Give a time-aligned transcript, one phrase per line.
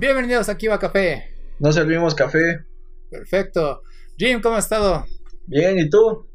[0.00, 1.28] Bienvenidos aquí a Café.
[1.58, 2.64] No servimos café.
[3.10, 3.82] Perfecto.
[4.16, 5.04] Jim, ¿cómo has estado?
[5.46, 6.26] Bien, ¿y tú?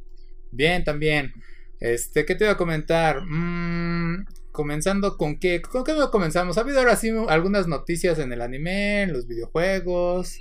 [0.52, 1.34] Bien, también.
[1.80, 3.24] Este, ¿qué te iba a comentar?
[3.26, 6.60] Mm, comenzando con qué, ¿con qué comenzamos?
[6.60, 10.40] Ha habido ahora sí algunas noticias en el anime, en los videojuegos.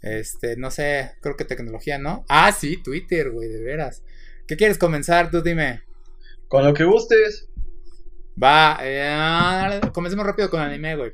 [0.00, 2.24] Este, no sé, creo que tecnología, ¿no?
[2.26, 4.02] Ah, sí, Twitter, güey, de veras.
[4.46, 5.30] ¿Qué quieres comenzar?
[5.30, 5.82] Tú dime.
[6.48, 7.50] Con lo que gustes.
[8.42, 11.12] Va, eh, comencemos rápido con anime, güey.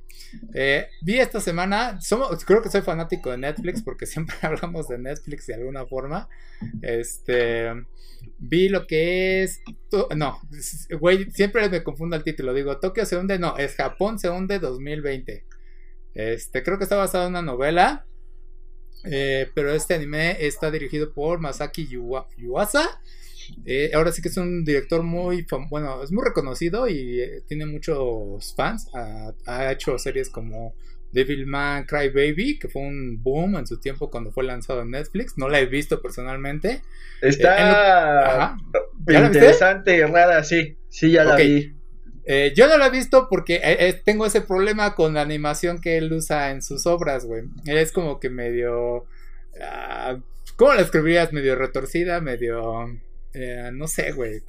[0.55, 4.99] Eh, vi esta semana, somos, creo que soy fanático de Netflix porque siempre hablamos de
[4.99, 6.29] Netflix de alguna forma.
[6.81, 7.71] Este,
[8.39, 9.61] vi lo que es,
[10.17, 10.41] no,
[10.99, 12.55] güey, siempre me confundo el título.
[12.55, 15.45] Digo, Tokio se hunde, no, es Japón se hunde 2020.
[16.15, 18.07] Este, creo que está basado en una novela.
[19.05, 23.01] Eh, pero este anime está dirigido por Masaki Yuasa.
[23.65, 27.67] Eh, ahora sí que es un director muy, bueno, es muy reconocido y eh, tiene
[27.67, 28.89] muchos fans.
[28.95, 30.75] Ha, hecho series como
[31.13, 35.35] Devilman Cry Baby, que fue un boom en su tiempo cuando fue lanzado en Netflix.
[35.37, 36.83] No la he visto personalmente.
[37.21, 38.57] Está
[39.07, 40.77] interesante, rara, sí.
[40.89, 41.75] Sí, ya la vi.
[42.25, 46.13] Eh, yo no la he visto porque tengo ese problema con la animación que él
[46.13, 47.45] usa en sus obras, güey.
[47.67, 49.07] Es como que medio...
[49.61, 50.19] Ah,
[50.57, 51.33] ¿Cómo la escribirías?
[51.33, 52.89] Medio retorcida, medio...
[53.35, 54.43] Eh, no sé, güey.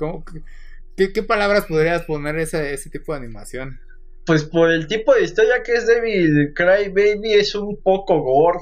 [0.95, 3.79] qué, palabras podrías poner ese, ese tipo de animación?
[4.25, 8.59] Pues por el tipo de historia que es Devil Cry Baby es un poco gore.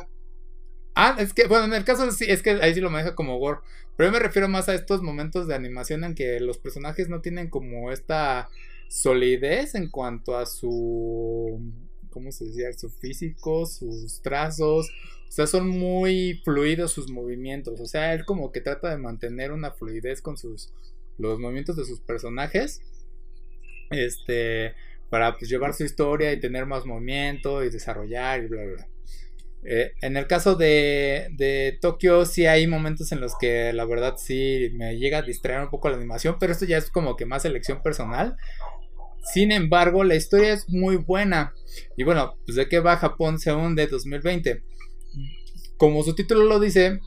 [0.96, 3.38] Ah, es que, bueno, en el caso sí, es que ahí sí lo maneja como
[3.38, 3.60] gore.
[3.96, 7.22] Pero yo me refiero más a estos momentos de animación en que los personajes no
[7.22, 8.50] tienen como esta
[8.90, 11.62] solidez en cuanto a su.
[12.10, 12.74] ¿Cómo se decía?
[12.74, 14.92] Su físico, sus trazos,
[15.32, 17.80] o sea, son muy fluidos sus movimientos.
[17.80, 20.74] O sea, él como que trata de mantener una fluidez con sus
[21.18, 22.82] los movimientos de sus personajes.
[23.92, 24.74] Este,
[25.10, 28.88] para pues, llevar su historia y tener más movimiento y desarrollar y bla, bla, bla.
[29.64, 34.16] Eh, en el caso de, de Tokio, sí hay momentos en los que la verdad
[34.18, 37.26] sí me llega a distraer un poco la animación, pero esto ya es como que
[37.26, 38.36] más elección personal.
[39.32, 41.54] Sin embargo, la historia es muy buena.
[41.96, 44.64] Y bueno, pues de qué va Japón según de 2020
[45.82, 47.00] como su título lo dice,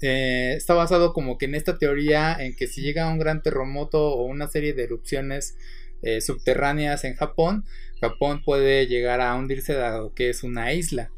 [0.00, 4.14] eh, está basado como que en esta teoría en que si llega un gran terremoto
[4.14, 5.58] o una serie de erupciones
[6.00, 7.66] eh, subterráneas en Japón,
[8.00, 11.10] Japón puede llegar a hundirse dado que es una isla.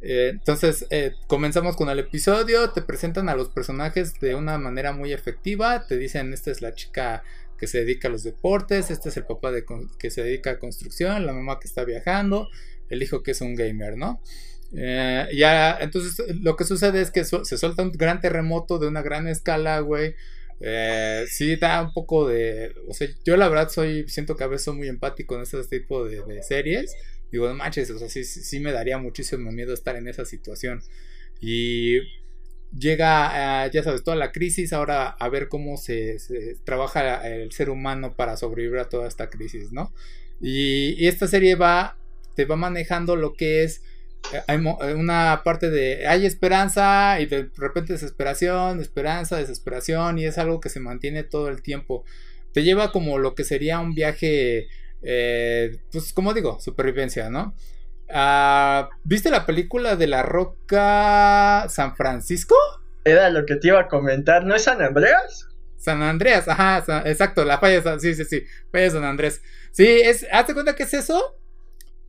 [0.00, 0.86] Eh, entonces
[1.26, 5.98] comenzamos con el episodio, te presentan a los personajes de una manera muy efectiva, te
[5.98, 7.22] dicen esta es la chica
[7.58, 9.66] que se dedica a los deportes, este es el papá de
[9.98, 12.48] que se dedica a construcción, la mamá que está viajando,
[12.88, 14.22] el hijo que es un gamer, ¿no?
[14.76, 19.02] Eh, ya, entonces lo que sucede es que se suelta un gran terremoto de una
[19.02, 20.14] gran escala, güey.
[20.60, 22.74] Eh, sí, da un poco de.
[22.88, 24.08] O sea, yo la verdad soy.
[24.08, 26.94] Siento que a veces soy muy empático en este tipo de, series.
[27.30, 30.82] Digo, no manches, o sea, sí, sí, me daría muchísimo miedo estar en esa situación.
[31.40, 31.98] Y
[32.76, 34.72] llega, ya sabes, toda la crisis.
[34.72, 36.16] Ahora a ver cómo se,
[36.64, 39.92] trabaja el ser humano para sobrevivir a toda esta crisis, ¿no?
[40.40, 41.96] Y, y esta serie va.
[42.36, 43.82] Te va manejando lo que es
[44.46, 50.38] hay eh, una parte de hay esperanza y de repente desesperación, esperanza, desesperación y es
[50.38, 52.04] algo que se mantiene todo el tiempo.
[52.52, 54.68] Te lleva como lo que sería un viaje,
[55.02, 57.54] eh, pues como digo, supervivencia, ¿no?
[58.08, 62.54] Ah, ¿Viste la película de la Roca San Francisco?
[63.04, 65.48] Era lo que te iba a comentar, ¿no es San Andreas?
[65.76, 69.42] San Andreas, ajá, exacto, la falla, sí, sí, sí, falla San Andrés.
[69.72, 71.36] Sí, es, hazte cuenta que es eso,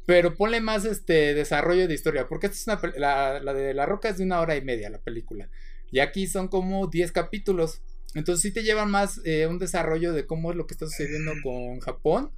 [0.05, 2.27] pero ponle más este desarrollo de historia.
[2.27, 2.91] Porque esta es una.
[2.97, 5.49] La, la, de La Roca es de una hora y media la película.
[5.91, 7.81] Y aquí son como 10 capítulos.
[8.13, 11.33] Entonces sí te llevan más eh, un desarrollo de cómo es lo que está sucediendo
[11.43, 12.31] con Japón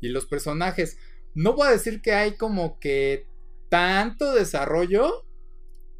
[0.00, 0.98] y los personajes.
[1.34, 3.26] No voy a decir que hay como que
[3.68, 5.26] tanto desarrollo.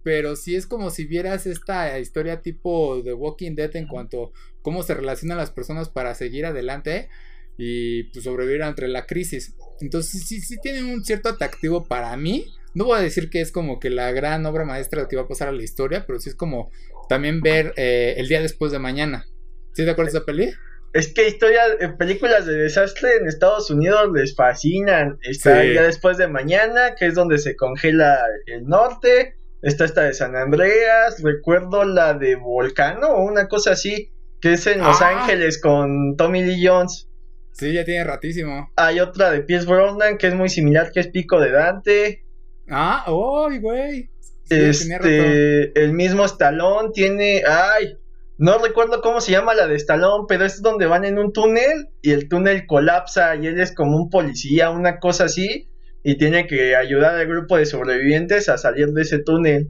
[0.05, 4.31] Pero sí es como si vieras esta historia tipo de Walking Dead en cuanto a
[4.61, 7.09] cómo se relacionan las personas para seguir adelante
[7.57, 9.55] y pues sobrevivir entre la crisis.
[9.81, 12.47] Entonces sí, sí tiene un cierto atractivo para mí.
[12.75, 15.29] No voy a decir que es como que la gran obra maestra que va a
[15.29, 16.71] pasar a la historia, pero sí es como
[17.09, 19.27] también ver eh, el día después de mañana.
[19.73, 20.53] ¿Sí te acuerdas de esa peli?
[20.93, 25.19] Es que historias, eh, películas de desastre en Estados Unidos les fascinan.
[25.23, 29.37] Está el día después de mañana, que es donde se congela el norte.
[29.63, 31.23] Está esta de San Andreas.
[31.23, 35.21] Recuerdo la de Volcano o una cosa así, que es en Los ah.
[35.21, 37.09] Ángeles con Tommy Lee Jones.
[37.53, 38.71] Sí, ya tiene ratísimo.
[38.77, 42.25] Hay otra de Pies Brosnan que es muy similar, que es Pico de Dante.
[42.69, 44.11] Ah, ¡ay, güey!
[44.51, 47.97] este, el mismo Stallone tiene, ay,
[48.39, 51.89] no recuerdo cómo se llama la de Stallone, pero es donde van en un túnel
[52.03, 55.69] y el túnel colapsa y él es como un policía, una cosa así.
[56.05, 59.69] y tiene que ayudar al grupo de sobrevivientes a salir de ese túnel.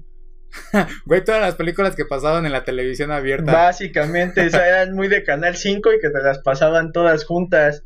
[1.06, 3.52] Güey, todas las películas que pasaban en la televisión abierta.
[3.52, 7.84] Básicamente, o eran muy de Canal 5 y que te las pasaban todas juntas.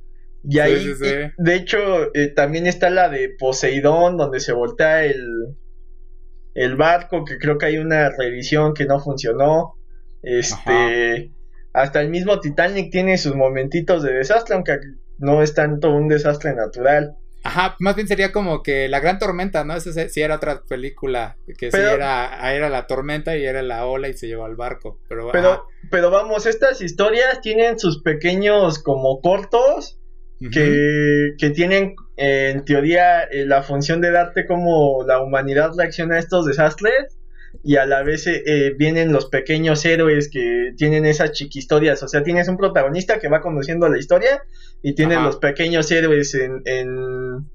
[0.48, 0.94] Y ahí,
[1.38, 5.56] de hecho, eh, también está la de Poseidón, donde se voltea el,
[6.54, 9.74] el barco, que creo que hay una revisión que no funcionó.
[10.22, 11.32] Este,
[11.72, 14.78] hasta el mismo Titanic tiene sus momentitos de desastre, aunque
[15.18, 17.16] no es tanto un desastre natural.
[17.46, 19.76] Ajá, más bien sería como que la gran tormenta, ¿no?
[19.76, 24.08] Esa sí era otra película, que sí era, era la tormenta y era la ola
[24.08, 24.98] y se llevó al barco.
[25.08, 30.00] Pero, pero, pero vamos, estas historias tienen sus pequeños como cortos
[30.52, 36.18] que, que, tienen en teoría eh, la función de darte como la humanidad reacciona a
[36.18, 37.15] estos desastres
[37.62, 42.02] y a la vez eh, eh, vienen los pequeños héroes que tienen esas chiquistorias.
[42.02, 44.42] O sea, tienes un protagonista que va conduciendo la historia
[44.82, 47.48] y tienes los pequeños héroes en, en,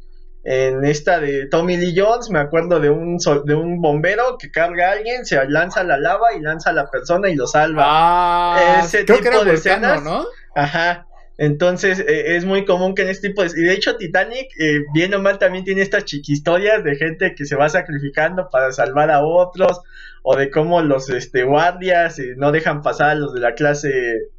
[0.43, 2.29] en, esta de Tommy Lee Jones.
[2.29, 6.33] Me acuerdo de un, de un bombero que carga a alguien, se lanza la lava
[6.37, 7.83] y lanza a la persona y lo salva.
[7.85, 10.03] Ah, Ese tipo de escenas.
[10.03, 10.25] ¿no?
[10.55, 11.07] Ajá.
[11.41, 13.49] Entonces eh, es muy común que en este tipo de...
[13.59, 17.45] Y de hecho Titanic, eh, bien o mal, también tiene estas chiquistorias de gente que
[17.45, 19.81] se va sacrificando para salvar a otros,
[20.21, 24.29] o de cómo los este, guardias eh, no dejan pasar a los de la clase,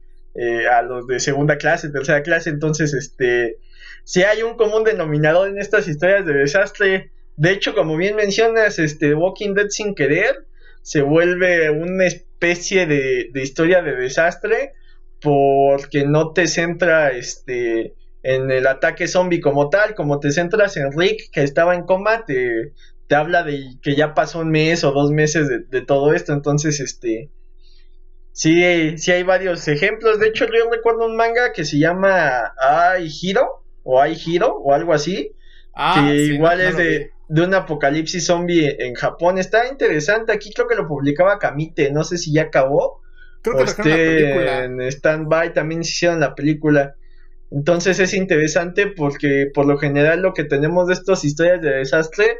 [0.70, 2.50] a los de segunda clase, tercera clase.
[2.50, 3.56] Entonces, este,
[4.04, 7.10] si hay un común denominador en estas historias de desastre.
[7.36, 10.46] De hecho, como bien mencionas, este, Walking Dead sin querer
[10.82, 14.74] se vuelve una especie de, de historia de desastre
[15.22, 20.92] porque no te centra este en el ataque zombie como tal, como te centras en
[20.96, 22.72] Rick que estaba en coma, te,
[23.08, 26.80] te habla de que ya pasó un mes o dos meses de, todo esto, entonces
[26.80, 27.30] este
[28.32, 33.08] sí, sí hay varios ejemplos, de hecho yo recuerdo un manga que se llama Ai
[33.20, 35.32] Hiro o Ai Hiro o algo así,
[35.74, 40.68] ah, que igual es de, de un apocalipsis zombie en Japón, está interesante, aquí creo
[40.68, 43.01] que lo publicaba Kamite, no sé si ya acabó,
[43.42, 46.94] Creo que esté en stand-by, también hicieron la película.
[47.50, 52.38] Entonces es interesante porque por lo general lo que tenemos de estas historias de desastre,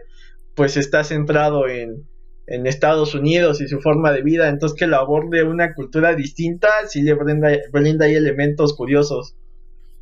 [0.54, 2.06] pues está centrado en,
[2.46, 4.48] en Estados Unidos y su forma de vida.
[4.48, 9.34] Entonces que lo aborde una cultura distinta, sí le brinda, brinda ahí elementos curiosos.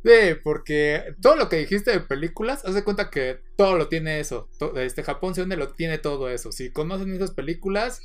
[0.03, 4.19] Sí, porque todo lo que dijiste de películas, haz de cuenta que todo lo tiene
[4.19, 4.49] eso.
[4.77, 6.51] este Japón se lo tiene todo eso.
[6.51, 8.01] Si conocen esas películas,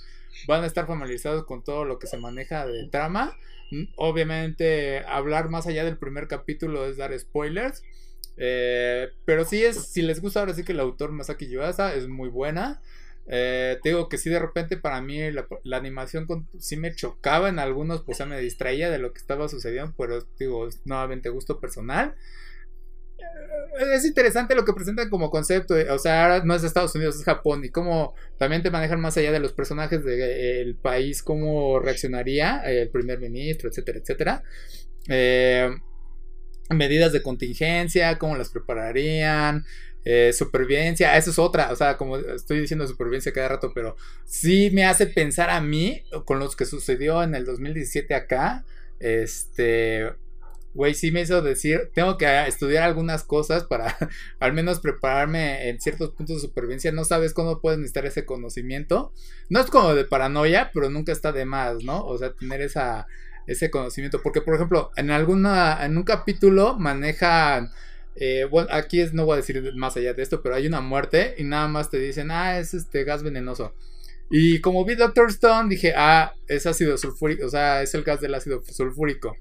[0.46, 3.36] van a estar familiarizados con todo lo que se maneja de trama.
[3.70, 7.82] Mm, obviamente, hablar más allá del primer capítulo es dar spoilers.
[8.36, 12.08] Eh, pero sí es, si les gusta ahora sí que el autor Masaki Yuasa es
[12.08, 12.80] muy buena.
[13.28, 16.28] Eh, te digo que sí de repente para mí la, animación
[16.60, 20.24] sí me chocaba en algunos, pues ya me distraía de lo que estaba sucediendo, pero
[20.38, 22.14] digo, nuevamente gusto personal
[23.78, 25.76] es interesante lo que presentan como concepto.
[25.76, 27.64] Eh, o sea, ahora no es Estados Unidos, es Japón.
[27.64, 32.90] Y cómo también te manejan más allá de los personajes del país, cómo reaccionaría el
[32.90, 34.42] primer ministro, etcétera, etcétera.
[35.08, 35.70] Eh,
[36.70, 39.64] medidas de contingencia, cómo las prepararían.
[40.08, 44.70] Eh, supervivencia, eso es otra, o sea, como estoy diciendo supervivencia cada rato, pero sí
[44.72, 48.64] me hace pensar a mí, con lo que sucedió en el 2017 acá,
[49.00, 50.12] este,
[50.76, 53.96] güey, sí me hizo decir, tengo que estudiar algunas cosas para
[54.40, 56.92] al menos prepararme en ciertos puntos de supervivencia.
[56.92, 59.12] No sabes cómo puedes necesitar ese conocimiento.
[59.48, 62.04] No es como de paranoia, pero nunca está de más, ¿no?
[62.04, 63.06] O sea, tener esa,
[63.46, 64.22] ese conocimiento.
[64.22, 67.70] Porque, por ejemplo, en alguna, en un capítulo manejan...
[68.18, 70.80] Eh, bueno, aquí es, no voy a decir más allá de esto, pero hay una
[70.80, 73.74] muerte y nada más te dicen, ah, es este gas venenoso.
[74.30, 78.20] Y como vi Doctor Stone, dije, ah, es ácido sulfúrico, o sea, es el gas
[78.20, 79.36] del ácido sulfúrico.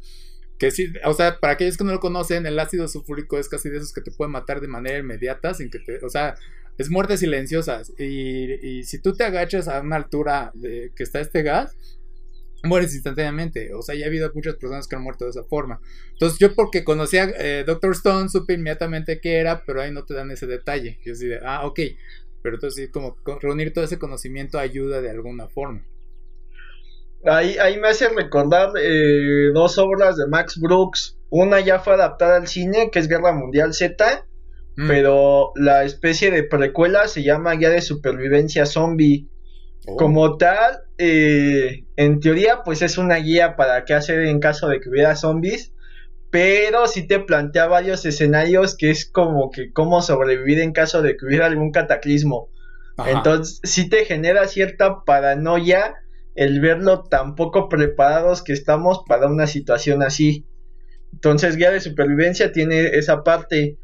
[0.58, 3.70] Que sí, o sea, para aquellos que no lo conocen, el ácido sulfúrico es casi
[3.70, 6.36] de esos que te pueden matar de manera inmediata, sin que te, o sea,
[6.78, 7.82] es muerte silenciosa.
[7.98, 11.76] Y, si tú te agachas a una altura de que está este gas,
[12.64, 13.74] mueres instantáneamente.
[13.74, 15.80] O sea, ya ha habido muchas personas que han muerto de esa forma.
[16.12, 20.14] Entonces, yo porque conocía eh, Doctor Stone, supe inmediatamente qué era, pero ahí no te
[20.14, 21.00] dan ese detalle.
[21.06, 21.80] Yo así de, ah, ok.
[22.42, 25.84] Pero entonces, como reunir todo ese conocimiento ayuda de alguna forma.
[27.26, 31.18] Ahí, ahí me hace recordar eh, dos obras de Max Brooks.
[31.30, 34.26] Una ya fue adaptada al cine, que es Guerra Mundial Z,
[34.76, 34.88] mm.
[34.88, 39.28] pero la especie de precuela se llama Guía de Supervivencia Zombie.
[39.88, 39.98] Oh.
[39.98, 44.80] Como tal, eh, en teoría, pues es una guía para qué hacer en caso de
[44.80, 45.74] que hubiera zombies,
[46.30, 51.18] pero sí te plantea varios escenarios que es como que cómo sobrevivir en caso de
[51.18, 52.50] que hubiera algún cataclismo.
[53.06, 55.96] Entonces, sí te genera cierta paranoia
[56.36, 60.46] el verlo tan poco preparados que estamos para una situación así.
[61.14, 63.78] Entonces, Guía de Supervivencia tiene esa parte.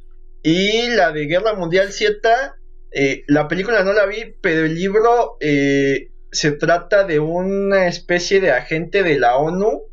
[0.44, 2.56] Y la de Guerra Mundial Z
[2.94, 8.42] Eh, la película no la vi, pero el libro eh, se trata de una especie
[8.42, 9.84] de agente de la ONU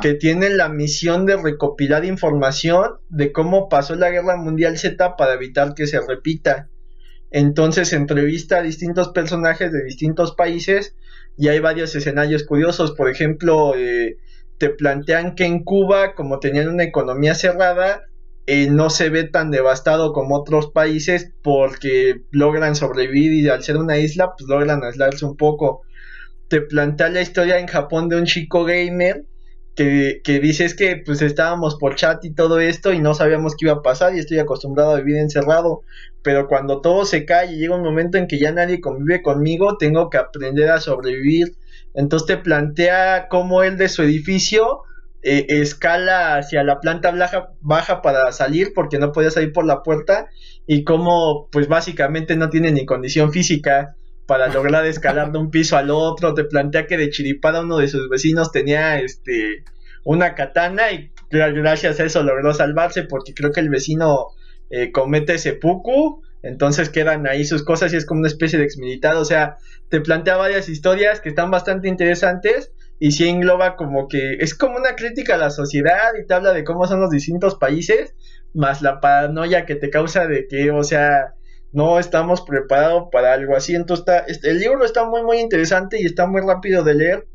[0.00, 5.34] que tiene la misión de recopilar información de cómo pasó la Guerra Mundial Z para
[5.34, 6.68] evitar que se repita.
[7.30, 10.94] Entonces entrevista a distintos personajes de distintos países
[11.36, 12.92] y hay varios escenarios curiosos.
[12.92, 14.18] Por ejemplo, eh,
[14.58, 18.04] te plantean que en Cuba, como tenían una economía cerrada,
[18.46, 23.78] eh, no se ve tan devastado como otros países porque logran sobrevivir y al ser
[23.78, 25.82] una isla, pues logran aislarse un poco.
[26.48, 29.24] Te plantea la historia en Japón de un chico gamer
[29.74, 33.56] que, que dice es que pues estábamos por chat y todo esto y no sabíamos
[33.56, 35.82] qué iba a pasar y estoy acostumbrado a vivir encerrado,
[36.22, 39.76] pero cuando todo se cae y llega un momento en que ya nadie convive conmigo,
[39.76, 41.56] tengo que aprender a sobrevivir.
[41.94, 44.82] Entonces te plantea cómo él de su edificio
[45.22, 49.82] eh, escala hacia la planta baja, baja para salir porque no podía salir por la
[49.82, 50.28] puerta
[50.66, 55.76] y cómo pues básicamente no tiene ni condición física para lograr escalar de un piso
[55.76, 59.64] al otro, te plantea que de chiripada uno de sus vecinos tenía este
[60.04, 64.28] una katana y gracias a eso logró salvarse porque creo que el vecino
[64.70, 69.16] eh, comete seppuku, entonces quedan ahí sus cosas y es como una especie de exmilitar,
[69.16, 69.56] o sea,
[69.88, 74.76] te plantea varias historias que están bastante interesantes y sí engloba como que es como
[74.76, 78.14] una crítica a la sociedad y te habla de cómo son los distintos países,
[78.52, 81.34] más la paranoia que te causa de que, o sea,
[81.74, 83.74] no estamos preparados para algo así.
[83.74, 87.26] Entonces, está, este, el libro está muy, muy interesante y está muy rápido de leer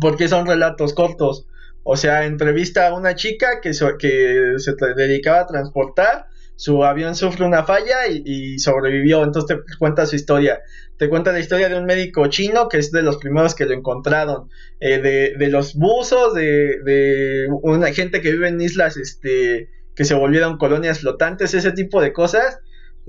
[0.00, 1.46] porque son relatos cortos.
[1.82, 7.44] O sea, entrevista a una chica que, que se dedicaba a transportar, su avión sufre
[7.44, 10.60] una falla y, sobrevivió, entonces te cuenta su historia.
[10.96, 13.74] Te cuenta la historia de un médico chino que es de los primeros que lo
[13.74, 14.48] encontraron,
[14.80, 20.04] eh, de, de, los buzos, de, de una gente que vive en islas este, que
[20.06, 22.60] se volvieron colonias flotantes, ese tipo de cosas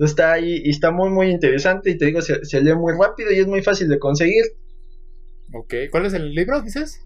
[0.04, 1.90] está ahí y está muy, muy interesante.
[1.90, 4.44] Y te digo, se, lee muy rápido y es muy fácil de conseguir.
[5.52, 7.02] Ok, ¿cuál es el libro, dices?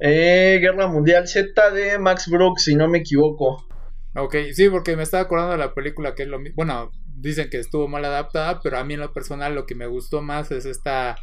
[0.00, 3.66] Eh, Guerra Mundial Z de Max Brooks, si no me equivoco.
[4.14, 6.56] Ok, sí, porque me estaba acordando de la película que es lo mismo.
[6.56, 9.86] Bueno, dicen que estuvo mal adaptada, pero a mí en lo personal lo que me
[9.86, 11.16] gustó más es esta.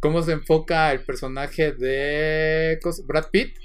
[0.00, 3.56] cómo se enfoca el personaje de Brad Pitt.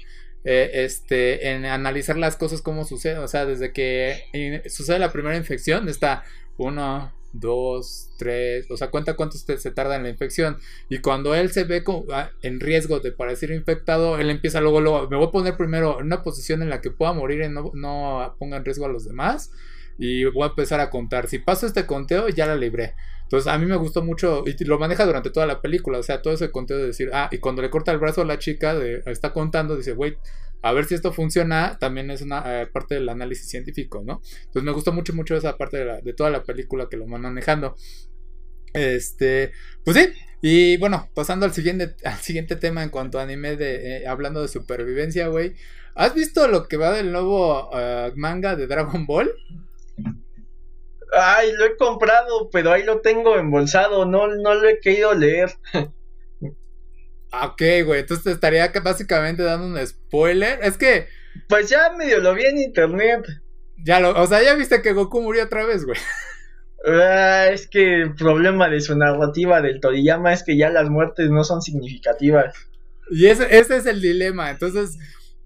[0.44, 5.36] Eh, este, en analizar las cosas como suceden, o sea, desde que sucede la primera
[5.36, 6.24] infección, está
[6.62, 10.58] uno, dos, tres, o sea, cuenta cuánto se tarda en la infección.
[10.88, 15.08] Y cuando él se ve ah, en riesgo de parecer infectado, él empieza luego, luego,
[15.08, 17.70] me voy a poner primero en una posición en la que pueda morir y no,
[17.74, 19.50] no ponga en riesgo a los demás.
[19.98, 21.28] Y voy a empezar a contar.
[21.28, 22.94] Si paso este conteo, ya la libré.
[23.24, 24.42] Entonces, a mí me gustó mucho.
[24.46, 25.98] Y lo maneja durante toda la película.
[25.98, 28.24] O sea, todo ese conteo de decir, ah, y cuando le corta el brazo a
[28.24, 30.16] la chica, de, está contando, dice, güey,
[30.62, 34.22] a ver si esto funciona, también es una eh, parte del análisis científico, ¿no?
[34.38, 37.22] Entonces me gustó mucho, mucho esa parte de, de toda la película que lo van
[37.22, 37.76] manejando.
[38.72, 39.52] Este,
[39.84, 40.08] pues sí,
[40.40, 44.42] y bueno, pasando al siguiente, al siguiente tema en cuanto a anime de eh, hablando
[44.42, 45.54] de supervivencia, güey.
[45.94, 49.30] ¿Has visto lo que va del nuevo eh, manga de Dragon Ball?
[51.12, 55.50] Ay, lo he comprado, pero ahí lo tengo embolsado, no, no lo he querido leer.
[57.32, 60.58] Ok, güey, entonces te estaría básicamente dando un spoiler.
[60.62, 61.08] Es que.
[61.48, 63.24] Pues ya medio lo vi en internet.
[63.84, 65.98] Ya lo, o sea, ya viste que Goku murió otra vez, güey.
[66.84, 71.30] Ah, es que el problema de su narrativa del Toriyama es que ya las muertes
[71.30, 72.54] no son significativas.
[73.10, 74.50] Y ese, ese es el dilema.
[74.50, 74.98] Entonces,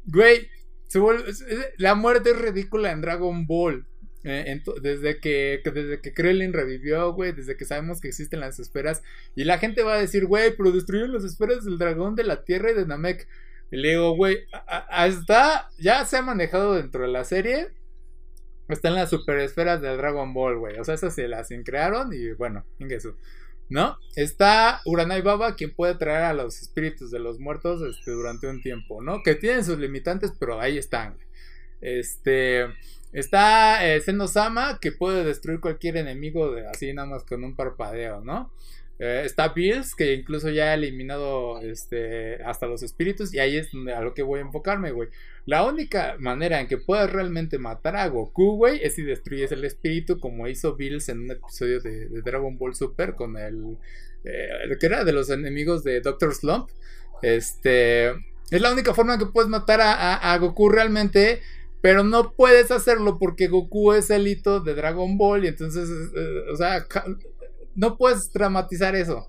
[0.07, 0.49] güey,
[1.77, 3.87] la muerte es ridícula en Dragon Ball.
[4.29, 9.05] Eh, desde que, desde que Krillin revivió, güey, desde que sabemos que existen las esferas.
[9.37, 12.45] Y la gente va a decir, güey, pero destruyeron las esferas del dragón de la
[12.45, 13.29] tierra y de Namek.
[13.71, 17.69] Y le digo, güey, hasta ya se ha manejado dentro de la serie.
[18.69, 20.77] Están las super esferas del Dragon Ball, güey.
[20.81, 23.15] O sea, esas se las crearon y bueno, eso.
[23.69, 23.97] ¿No?
[24.17, 28.61] Está Uranai Baba, quien puede traer a los espíritus de los muertos este, durante un
[28.61, 29.23] tiempo, ¿no?
[29.23, 31.17] Que tienen sus limitantes, pero ahí están.
[31.81, 32.67] Este.
[33.13, 38.21] Está eh, Sama, que puede destruir cualquier enemigo de, así nada más con un parpadeo,
[38.21, 38.51] ¿no?
[38.99, 43.33] Eh, está Bills, que incluso ya ha eliminado este, hasta los espíritus.
[43.35, 45.09] Y ahí es a lo que voy a enfocarme, güey.
[45.45, 49.65] La única manera en que puedas realmente matar a Goku, güey, es si destruyes el
[49.65, 53.77] espíritu, como hizo Bills en un episodio de, Dragon Ball Super con el.
[54.25, 56.71] Eh, que era de los enemigos de Doctor Slump.
[57.23, 58.09] Este.
[58.51, 61.43] Es la única forma que puedes matar a Goku realmente.
[61.81, 66.51] Pero no puedes hacerlo porque Goku es el hito de Dragon Ball y entonces, eh,
[66.53, 66.87] o sea,
[67.75, 69.29] no puedes dramatizar eso.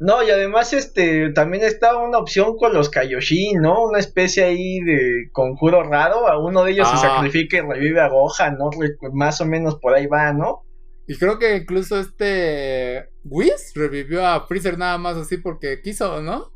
[0.00, 3.84] no, y además este también está una opción con los Kaioshin, ¿no?
[3.84, 6.98] Una especie ahí de conjuro raro, a uno de ellos se ah.
[6.98, 8.70] sacrifica y revive a Gohan, ¿no?
[9.12, 10.64] Más o menos por ahí va, ¿no?
[11.06, 16.53] Y creo que incluso este Whis revivió a Freezer nada más así porque quiso, ¿no?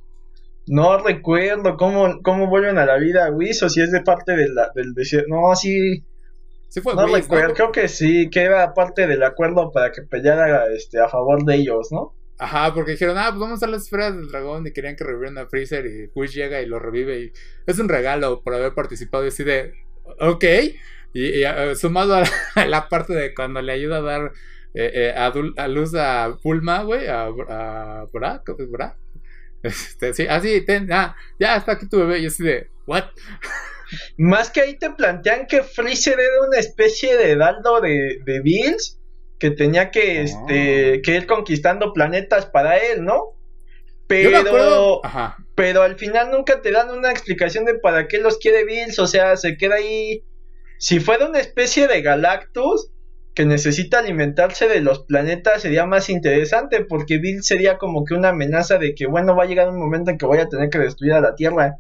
[0.69, 4.49] No recuerdo cómo, cómo vuelven a la vida Whis o si es de parte de
[4.49, 5.29] la, del desierto.
[5.29, 6.05] No, sí.
[6.69, 10.03] Sí fue No Whis, recuerdo, creo que sí, que era parte del acuerdo para que
[10.03, 12.15] peleara este, a favor de ellos, ¿no?
[12.39, 15.39] Ajá, porque dijeron, ah, pues vamos a las esferas del dragón y querían que revivieran
[15.39, 17.33] a Freezer y Whis llega y lo revive y
[17.67, 19.73] es un regalo por haber participado y así de,
[20.21, 20.45] ok.
[21.15, 24.33] Y, y, eh, sumado a la, a la parte de cuando le ayuda a dar
[24.75, 28.97] eh, eh, a, a luz a Bulma, güey, a, a Bra, ¿cómo es Bra?
[29.63, 33.05] Este, sí, así, ten, ah, ya está aquí tu bebé y así de, what?
[34.17, 38.99] Más que ahí te plantean que Freezer era una especie de Daldo de, de Bills
[39.39, 40.23] que tenía que, Ah.
[40.23, 43.35] este, que ir conquistando planetas para él, ¿no?
[44.07, 45.03] Pero,
[45.55, 49.07] pero al final nunca te dan una explicación de para qué los quiere Bills, o
[49.07, 50.23] sea, se queda ahí.
[50.79, 52.91] Si fuera una especie de Galactus
[53.39, 58.31] que necesita alimentarse de los planetas, sería más interesante, porque Bills sería como que una
[58.31, 60.79] amenaza de que, bueno, va a llegar un momento en que voy a tener que
[60.81, 61.77] destruir a la Tierra.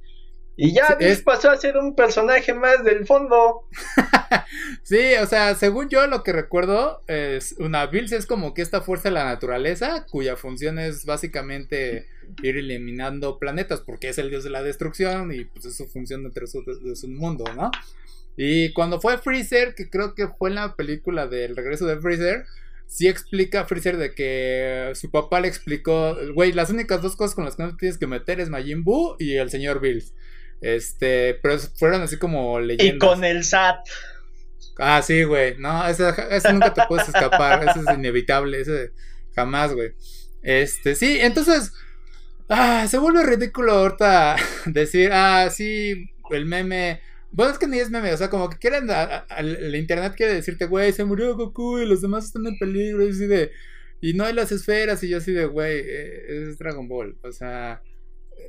[0.56, 3.62] Y ya Sí, Bills es- pasó a ser un personaje más del fondo.
[4.82, 8.80] Sí, o sea, según yo lo que recuerdo, es una Bills es como que esta
[8.80, 12.06] fuerza de la naturaleza, cuya función es básicamente
[12.42, 16.22] ir eliminando planetas, porque es el dios de la destrucción y pues es su función
[16.22, 17.70] dentro de su, de su mundo, ¿no?
[18.40, 22.44] Y cuando fue Freezer, que creo que fue en la película del regreso de Freezer,
[22.86, 27.34] sí explica a Freezer de que su papá le explicó, güey, las únicas dos cosas
[27.34, 30.14] con las que no te tienes que meter es Majin Buu y el señor Bills.
[30.60, 32.94] Este, pero fueron así como leyendas.
[32.94, 33.80] Y con el SAT.
[34.78, 35.56] Ah, sí, güey.
[35.58, 37.64] No, eso, eso nunca te puedes escapar.
[37.68, 38.60] Eso es inevitable.
[38.60, 38.72] Eso
[39.34, 39.94] jamás, güey.
[40.42, 41.72] Este, sí, entonces.
[42.48, 47.00] Ah, se vuelve ridículo ahorita decir, ah, sí, el meme.
[47.30, 48.90] Bueno, es que ni es meme, o sea, como que quieren.
[48.90, 52.46] a- a- a- el internet quiere decirte, güey, se murió Goku y los demás están
[52.46, 53.04] en peligro.
[53.06, 53.50] Y así de.
[54.00, 55.02] Y no hay las esferas.
[55.04, 57.16] Y yo así de, güey, eh, es Dragon Ball.
[57.22, 57.82] O sea,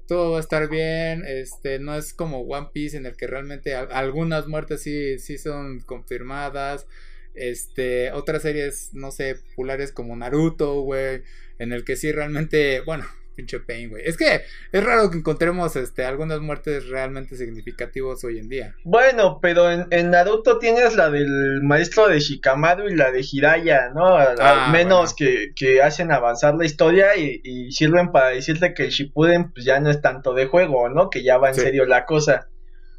[0.08, 1.24] todo va a estar bien.
[1.28, 5.82] Este, no es como One Piece en el que realmente algunas muertes sí, sí son
[5.82, 6.88] confirmadas.
[7.36, 11.22] Este, otras series, no sé, populares como Naruto, güey,
[11.60, 13.06] en el que sí realmente, bueno,
[13.40, 14.04] pinche pain, güey.
[14.06, 18.76] Es que es raro que encontremos este algunas muertes realmente significativas hoy en día.
[18.84, 23.90] Bueno, pero en, en Naruto tienes la del maestro de Shikamaru y la de Jiraiya,
[23.96, 24.16] ¿no?
[24.18, 25.16] Al, Ah, al menos bueno.
[25.18, 29.66] que, que hacen avanzar la historia y, y sirven para decirte que el Shippuden pues,
[29.66, 31.10] ya no es tanto de juego, ¿no?
[31.10, 31.62] Que ya va en Sí.
[31.62, 32.48] serio la cosa.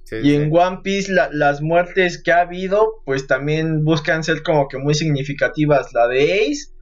[0.05, 0.35] Sí, Y sí.
[0.37, 4.79] en One Piece la- las muertes que ha habido, pues también buscan ser como que
[4.79, 5.93] muy significativas.
[5.93, 6.73] La de Ace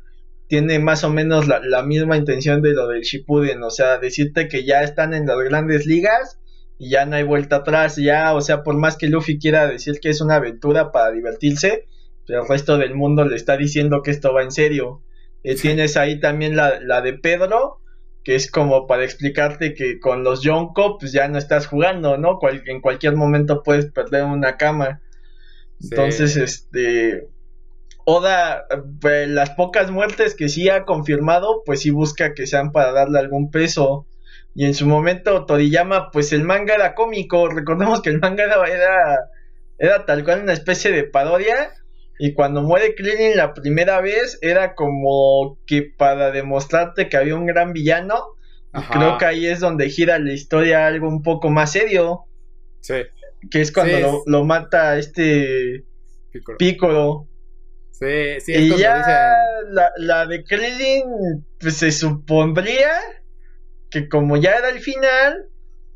[0.49, 4.49] tiene más o menos la, la misma intención de lo del Shippuden, o sea, decirte
[4.49, 6.41] que ya están en las grandes ligas
[6.79, 10.01] y ya no hay vuelta atrás, ya, o sea, por más que Luffy quiera decir
[10.01, 11.87] que es una aventura para divertirse,
[12.27, 15.03] pero el resto del mundo le está diciendo que esto va en serio.
[15.45, 15.63] Eh, Sí.
[15.69, 17.81] Tienes ahí también la, la de Pedro,
[18.25, 22.39] que es como para explicarte que con los Yonko pues ya no estás jugando, ¿no?
[22.39, 25.01] Cual- en cualquier momento puedes perder una cama.
[25.81, 25.89] Sí.
[25.91, 27.29] Entonces, este
[28.11, 32.93] Oda, eh, las pocas muertes que sí ha confirmado, pues sí busca que sean para
[32.93, 34.07] darle algún peso.
[34.55, 39.19] Y en su momento Toriyama, pues el manga era cómico, recordemos que el manga era,
[39.79, 41.73] era, tal cual una especie de parodia.
[42.19, 47.45] Y cuando muere Krillin la primera vez, era como que para demostrarte que había un
[47.45, 48.25] gran villano.
[48.75, 48.99] Y Ajá.
[48.99, 52.25] creo que ahí es donde gira la historia algo un poco más serio.
[52.81, 52.95] Sí,
[53.51, 55.85] Que es cuando Sí, lo, es- lo mata este
[56.33, 56.59] Piccolo.
[56.59, 57.28] Piccolo.
[57.99, 59.17] Sí, sí, es y ya dicen.
[59.71, 61.05] la, la de Krillin,
[61.59, 62.91] pues se supondría
[63.91, 65.47] que como ya era el final,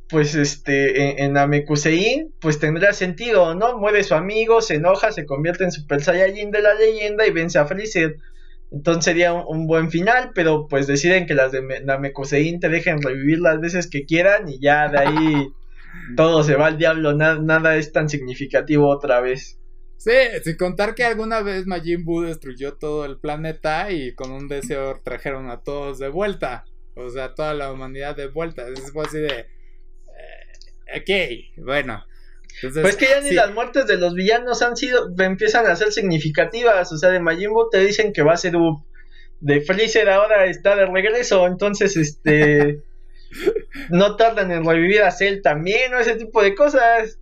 [0.09, 3.79] pues este, en, en Namekusein, pues tendría sentido, ¿no?
[3.79, 7.59] Muere su amigo, se enoja, se convierte en Super Saiyajin de la leyenda y vence
[7.59, 8.17] a Freezer.
[8.73, 12.69] Entonces sería un, un buen final, pero pues deciden que las de Me- Namekusein te
[12.71, 15.49] dejen revivir las veces que quieran y ya de ahí
[16.17, 19.62] todo se va al diablo, na- nada es tan significativo otra vez.
[20.05, 20.11] Sí,
[20.43, 25.01] sin contar que alguna vez Majin Buu destruyó todo el planeta y con un deseo
[25.05, 26.65] trajeron a todos de vuelta.
[26.97, 28.67] O sea, toda la humanidad de vuelta.
[28.69, 29.47] Es así de.
[30.93, 32.05] eh, ok, bueno.
[32.57, 35.77] Entonces, Pues que ya ni sí, las muertes de los villanos han sido, empiezan a
[35.77, 36.91] ser significativas.
[36.93, 38.85] O sea, de Majin Buu te dicen que va a ser un-
[39.41, 41.47] de Freezer ahora está de regreso.
[41.47, 42.81] Entonces, este.
[43.91, 47.19] no tardan en revivir a Cell también, o ese tipo de cosas.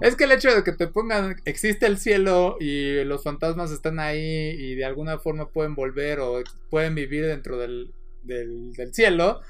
[0.00, 3.98] Es que el hecho de que te pongan, existe el cielo y los fantasmas están
[3.98, 9.40] ahí y de alguna forma pueden volver o pueden vivir dentro del, del, cielo,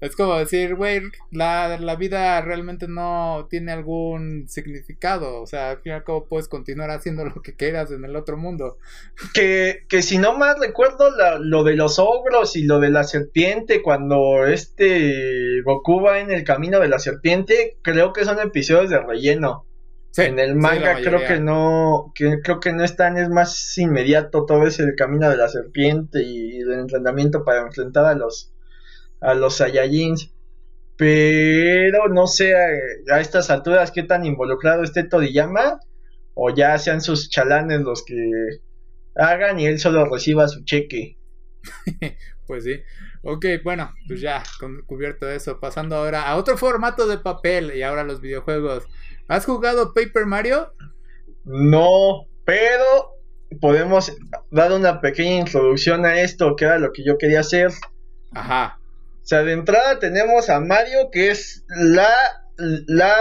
[0.00, 5.40] Es como decir, güey, la, la, vida realmente no tiene algún significado.
[5.40, 8.76] O sea, al fin y puedes continuar haciendo lo que quieras en el otro mundo.
[9.32, 11.06] Que, que si no más recuerdo
[11.38, 16.44] lo de los ogros y lo de la serpiente, cuando este Goku va en el
[16.44, 19.64] camino de la serpiente, creo que son episodios de relleno.
[20.16, 24.66] En el manga creo que no, que, creo que no están, es más inmediato todo
[24.66, 28.54] ese el camino de la serpiente y el entrenamiento para enfrentar a los
[29.24, 30.30] a los Saiyajins.
[30.96, 35.80] Pero no sé a, estas alturas qué tan involucrado esté Toriyama.
[36.36, 38.14] O ya sean sus chalanes los que
[39.14, 41.16] hagan y él solo reciba su cheque.
[42.46, 42.80] pues sí.
[43.22, 44.42] Ok, bueno, pues ya
[44.86, 45.60] cubierto eso.
[45.60, 48.84] Pasando ahora a otro formato de papel y ahora los videojuegos.
[49.28, 50.72] ¿Has jugado Paper Mario?
[51.44, 53.18] No, pero
[53.60, 54.12] podemos
[54.50, 57.70] dar una pequeña introducción a esto, que era lo que yo quería hacer.
[58.32, 58.78] Ajá.
[59.22, 62.10] O sea, de entrada tenemos a Mario, que es la,
[62.56, 63.14] la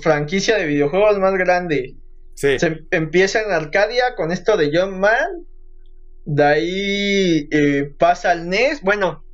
[0.00, 1.96] franquicia de videojuegos más grande.
[2.34, 2.58] Sí.
[2.58, 5.46] Se empieza en Arcadia con esto de John Man.
[6.24, 8.80] De ahí eh, pasa al NES.
[8.82, 9.24] Bueno,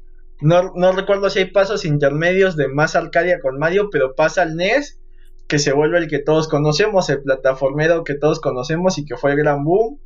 [0.40, 4.56] no, no, recuerdo si hay pasos intermedios de más Arcadia con Mario, pero pasa al
[4.56, 4.98] NES,
[5.46, 9.32] que se vuelve el que todos conocemos, el plataformero que todos conocemos y que fue
[9.32, 10.00] el gran boom.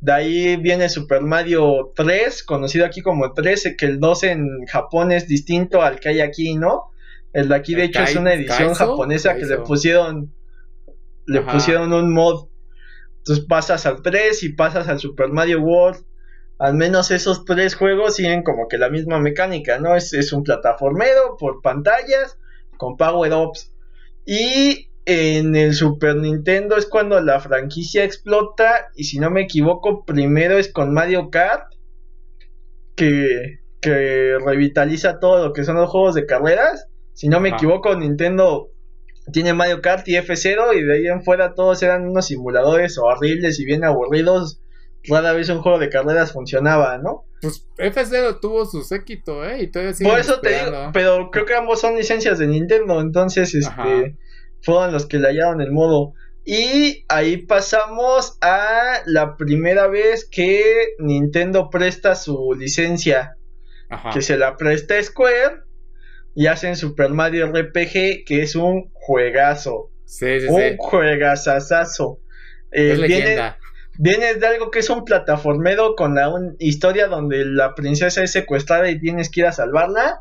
[0.00, 5.10] De ahí viene Super Mario 3, conocido aquí como 13, que el 2 en Japón
[5.10, 6.90] es distinto al que hay aquí, ¿no?
[7.32, 10.32] El de aquí, de hecho, es una edición japonesa que le pusieron.
[11.26, 12.48] Le pusieron un mod.
[13.18, 16.04] Entonces pasas al 3 y pasas al Super Mario World.
[16.58, 19.94] Al menos esos tres juegos siguen como que la misma mecánica, ¿no?
[19.94, 22.38] Es, es un plataformero por pantallas
[22.78, 23.74] con power-ups.
[24.26, 30.04] Y en el Super Nintendo es cuando la franquicia explota y si no me equivoco
[30.04, 31.72] primero es con Mario Kart
[32.96, 36.88] que, que revitaliza todo lo que son los juegos de carreras.
[37.14, 38.72] Si no me equivoco Nintendo
[39.32, 43.60] tiene Mario Kart y F0 y de ahí en fuera todos eran unos simuladores horribles
[43.60, 44.60] y bien aburridos.
[45.08, 47.24] Rara vez un juego de carreras funcionaba, ¿no?
[47.40, 49.62] Pues F0 tuvo su séquito, ¿eh?
[49.62, 53.54] Y todavía Por eso te digo, pero creo que ambos son licencias de Nintendo, entonces,
[53.54, 54.16] este
[54.62, 56.14] fueron los que le hallaron el modo.
[56.44, 63.36] Y ahí pasamos a la primera vez que Nintendo presta su licencia.
[64.12, 65.62] Que se la presta Square.
[66.34, 69.90] Y hacen Super Mario RPG, que es un juegazo.
[70.04, 72.20] Sí, sí, un juegazazazo.
[72.72, 72.96] Eh,
[73.98, 78.90] viene, de algo que es un plataformero con la historia donde la princesa es secuestrada
[78.90, 80.20] y tienes que ir a salvarla.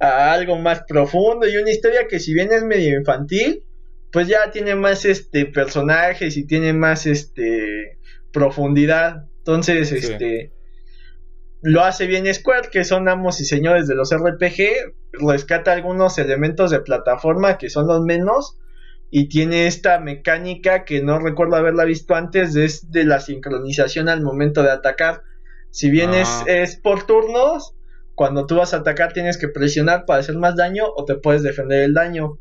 [0.00, 3.62] A algo más profundo y una historia que si bien es medio infantil,
[4.10, 7.98] pues ya tiene más este personajes y tiene más este
[8.32, 9.26] profundidad.
[9.38, 10.52] Entonces, este
[11.62, 16.72] lo hace bien Square, que son amos y señores de los RPG, rescata algunos elementos
[16.72, 18.58] de plataforma que son los menos
[19.14, 24.22] y tiene esta mecánica que no recuerdo haberla visto antes, es de la sincronización al
[24.22, 25.20] momento de atacar.
[25.68, 26.44] Si bien es, ah.
[26.46, 27.74] es por turnos,
[28.14, 31.42] cuando tú vas a atacar tienes que presionar para hacer más daño o te puedes
[31.42, 32.38] defender el daño.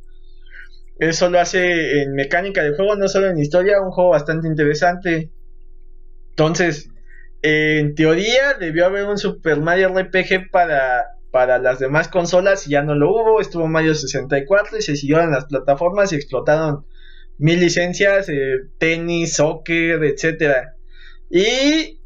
[0.97, 5.29] Eso lo hace en mecánica de juego, no solo en historia, un juego bastante interesante.
[6.29, 6.89] Entonces,
[7.41, 12.83] en teoría debió haber un Super Mario RPG para, para las demás consolas y ya
[12.83, 13.41] no lo hubo.
[13.41, 16.85] Estuvo Mario 64 y se siguieron las plataformas y explotaron
[17.37, 20.75] mil licencias, eh, tenis, soccer, etcétera.
[21.29, 22.01] Y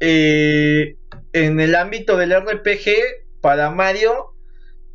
[0.00, 0.96] eh,
[1.32, 2.90] en el ámbito del RPG,
[3.40, 4.34] para Mario,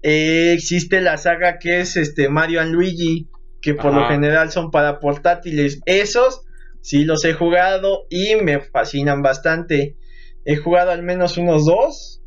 [0.04, 3.28] eh, existe la saga que es este Mario and Luigi,
[3.62, 5.82] que por lo general son para portátiles.
[5.86, 6.42] Esos
[6.82, 9.98] sí los he jugado y me fascinan bastante.
[10.46, 12.21] He jugado al menos unos dos.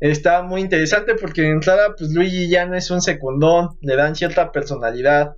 [0.00, 4.16] Está muy interesante porque de entrada, pues Luigi ya no es un secundón, le dan
[4.16, 5.36] cierta personalidad.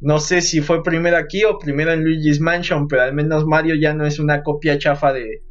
[0.00, 3.74] No sé si fue primero aquí o primero en Luigi's Mansion, pero al menos Mario
[3.74, 5.42] ya no es una copia chafa de.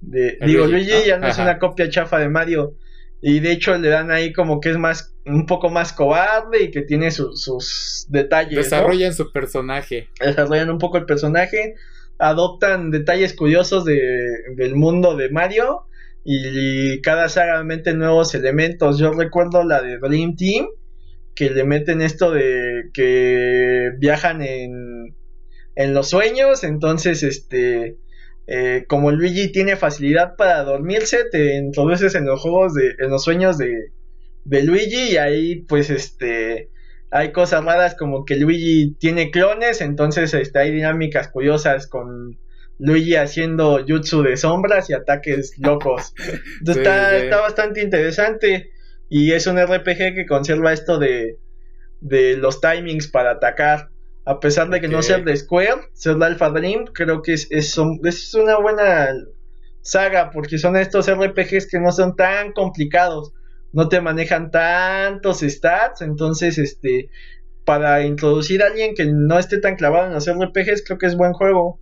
[0.00, 2.76] de digo, Luigi, ya no es una copia chafa de Mario.
[3.22, 6.70] Y de hecho le dan ahí como que es más un poco más cobarde y
[6.70, 8.56] que tiene sus detalles.
[8.56, 10.08] Desarrollan su personaje.
[10.20, 11.74] Desarrollan un poco el personaje.
[12.18, 13.98] Adoptan detalles curiosos de,
[14.54, 15.86] del mundo de Mario.
[16.24, 18.98] Y, cada saga mete nuevos elementos.
[18.98, 20.66] Yo recuerdo la de Dream Team.
[21.34, 25.16] Que le meten esto de que viajan en,
[25.74, 26.64] en los sueños.
[26.64, 27.96] Entonces, este
[28.52, 33.22] eh, como Luigi tiene facilidad para dormirse, te introduces en los juegos de, en los
[33.22, 33.92] sueños de,
[34.44, 36.68] de Luigi y ahí pues este
[37.12, 42.38] hay cosas raras como que Luigi tiene clones, entonces este, hay dinámicas curiosas con
[42.80, 46.14] Luigi haciendo jutsu de sombras y ataques locos.
[46.66, 48.72] está, está bastante interesante.
[49.08, 51.38] Y es un RPG que conserva esto de,
[52.00, 53.90] de los timings para atacar.
[54.24, 57.48] A pesar de que no sea de Square, ser de Alpha Dream, creo que es,
[57.50, 59.08] es, es una buena
[59.82, 63.32] saga porque son estos RPGs que no son tan complicados,
[63.72, 67.10] no te manejan tantos stats, entonces este
[67.64, 71.16] para introducir a alguien que no esté tan clavado en los RPGs, creo que es
[71.16, 71.80] buen juego.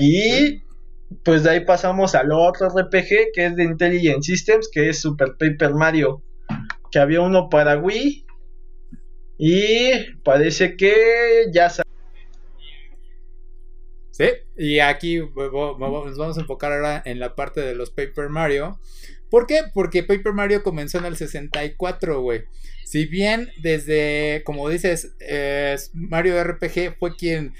[0.00, 0.62] Y
[1.24, 5.36] pues de ahí pasamos al otro RPG que es de Intelligent Systems, que es Super
[5.38, 6.22] Paper Mario,
[6.90, 8.26] que había uno para Wii
[9.38, 9.90] y
[10.24, 11.70] parece que ya
[14.10, 15.78] Sí, y aquí nos
[16.16, 18.80] vamos a enfocar ahora en la parte de los Paper Mario.
[19.28, 19.60] ¿Por qué?
[19.74, 22.44] Porque Paper Mario comenzó en el 64, güey.
[22.86, 25.14] Si bien desde, como dices,
[25.92, 27.52] Mario RPG fue quien,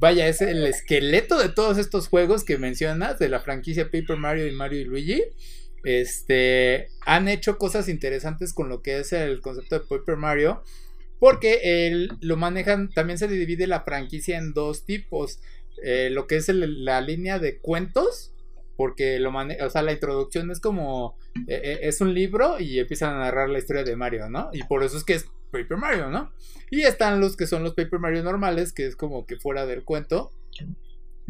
[0.00, 4.46] vaya, es el esqueleto de todos estos juegos que mencionas, de la franquicia Paper Mario
[4.46, 5.22] y Mario y Luigi.
[5.84, 10.62] Este, han hecho cosas interesantes con lo que es el concepto de Paper Mario.
[11.18, 15.38] Porque él, lo manejan, también se divide la franquicia en dos tipos.
[15.82, 18.32] Eh, lo que es la línea de cuentos,
[18.76, 23.14] porque lo o sea, la introducción es como, eh, eh, es un libro y empiezan
[23.14, 24.48] a narrar la historia de Mario, ¿no?
[24.54, 26.32] Y por eso es que es Paper Mario, ¿no?
[26.70, 29.84] Y están los que son los Paper Mario normales, que es como que fuera del
[29.84, 30.32] cuento,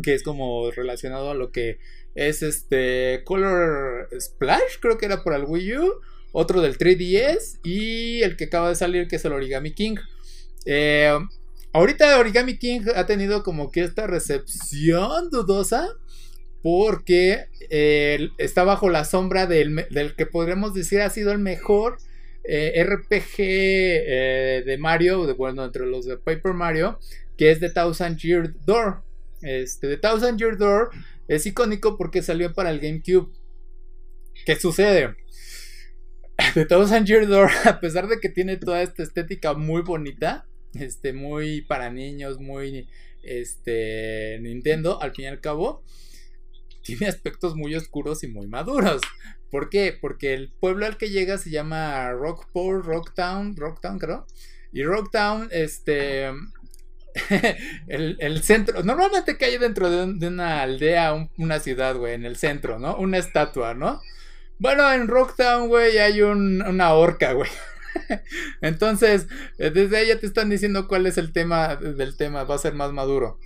[0.03, 1.79] que es como relacionado a lo que
[2.15, 5.95] es este Color Splash, creo que era para el Wii U,
[6.33, 9.97] otro del 3DS y el que acaba de salir que es el Origami King.
[10.67, 11.17] Eh,
[11.73, 15.89] Ahorita Origami King ha tenido como que esta recepción dudosa
[16.63, 21.99] porque eh, está bajo la sombra del, que podríamos decir ha sido el mejor
[22.45, 26.99] eh, RPG eh, de Mario, bueno, entre los de Paper Mario,
[27.37, 29.03] que es The Thousand Year Door.
[29.43, 30.91] Este, The Thousand Year Door
[31.29, 33.31] es icónico porque salió para el GameCube.
[34.45, 35.17] ¿Qué sucede?
[36.55, 41.13] The Thousand Year Door, a pesar de que tiene toda esta estética muy bonita, este,
[41.13, 42.89] muy para niños, muy
[43.23, 45.83] este, Nintendo, al fin y al cabo,
[46.97, 49.01] tiene aspectos muy oscuros y muy maduros.
[49.51, 49.97] ¿Por qué?
[50.01, 54.27] Porque el pueblo al que llega se llama Rockport, Rocktown, Rocktown creo.
[54.73, 56.31] Y Rocktown, este,
[57.89, 62.97] el, centro, normalmente cae dentro de, una aldea, una ciudad, güey, en el centro, ¿no?
[62.97, 64.01] Una estatua, ¿no?
[64.59, 67.51] Bueno, en Rocktown, güey, hay una horca, güey.
[68.61, 69.27] Entonces,
[69.59, 72.59] eh, desde ahí ya te están diciendo cuál es el tema del tema, va a
[72.59, 73.39] ser más maduro.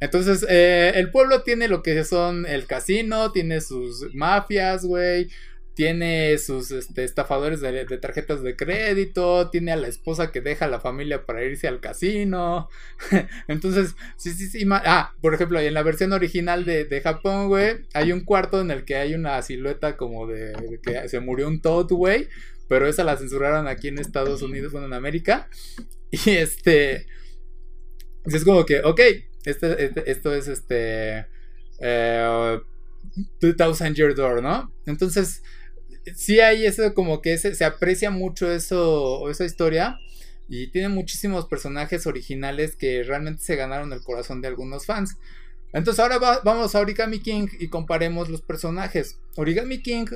[0.00, 5.28] Entonces, eh, el pueblo tiene lo que son el casino, tiene sus mafias, güey,
[5.74, 10.68] tiene sus este, estafadores de, tarjetas de crédito, tiene a la esposa que deja a
[10.68, 12.68] la familia para irse al casino.
[13.48, 14.66] Entonces, sí, sí, sí.
[14.70, 18.70] Ah, por ejemplo, en la versión original de, de Japón, güey, hay un cuarto en
[18.70, 22.28] el que hay una silueta como de, que se murió un Toad, güey
[22.68, 25.48] pero esa la censuraron aquí en Estados Unidos, bueno, en América.
[26.10, 27.06] Y este.
[28.24, 29.00] Es como que, ok,
[29.44, 31.26] este, este, esto es este.
[31.80, 32.60] Eh,
[33.40, 34.72] 2000 Year Door, ¿no?
[34.86, 35.42] Entonces,
[36.14, 39.98] sí hay eso, como que se aprecia mucho eso, esa historia.
[40.48, 45.16] Y tiene muchísimos personajes originales que realmente se ganaron el corazón de algunos fans.
[45.72, 49.18] Entonces ahora vamos a Origami King y comparemos los personajes.
[49.36, 50.06] Origami King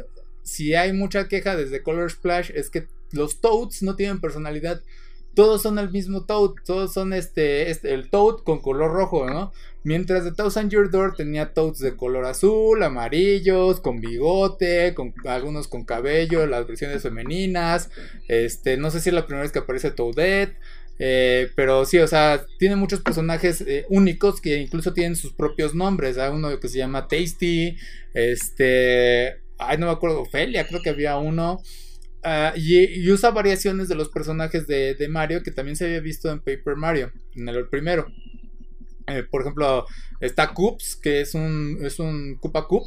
[0.43, 4.83] si hay mucha queja desde Color Splash es que los Toads no tienen personalidad.
[5.35, 9.53] Todos son el mismo Toad, todos son este, este el Toad con color rojo, ¿no?
[9.85, 15.69] Mientras The Thousand Year Door tenía Toads de color azul, amarillos, con bigote, con algunos
[15.69, 17.91] con cabello, las versiones femeninas.
[18.29, 20.57] Este, no sé si es la primera vez que aparece Toadette.
[20.99, 25.75] Eh, pero sí, o sea, tiene muchos personajes eh, únicos que incluso tienen sus propios
[25.75, 26.17] nombres.
[26.19, 27.77] Hay uno que se llama Tasty.
[28.15, 31.61] Este ay, no me acuerdo, Ofelia, creo que había uno.
[32.25, 36.39] Ah, y, usa variaciones de los personajes de, Mario que también se había visto en
[36.39, 38.07] Paper Mario, en el primero.
[39.09, 39.87] Eh, por ejemplo,
[40.21, 42.85] está Coops, que es un, es un Koopa Coop,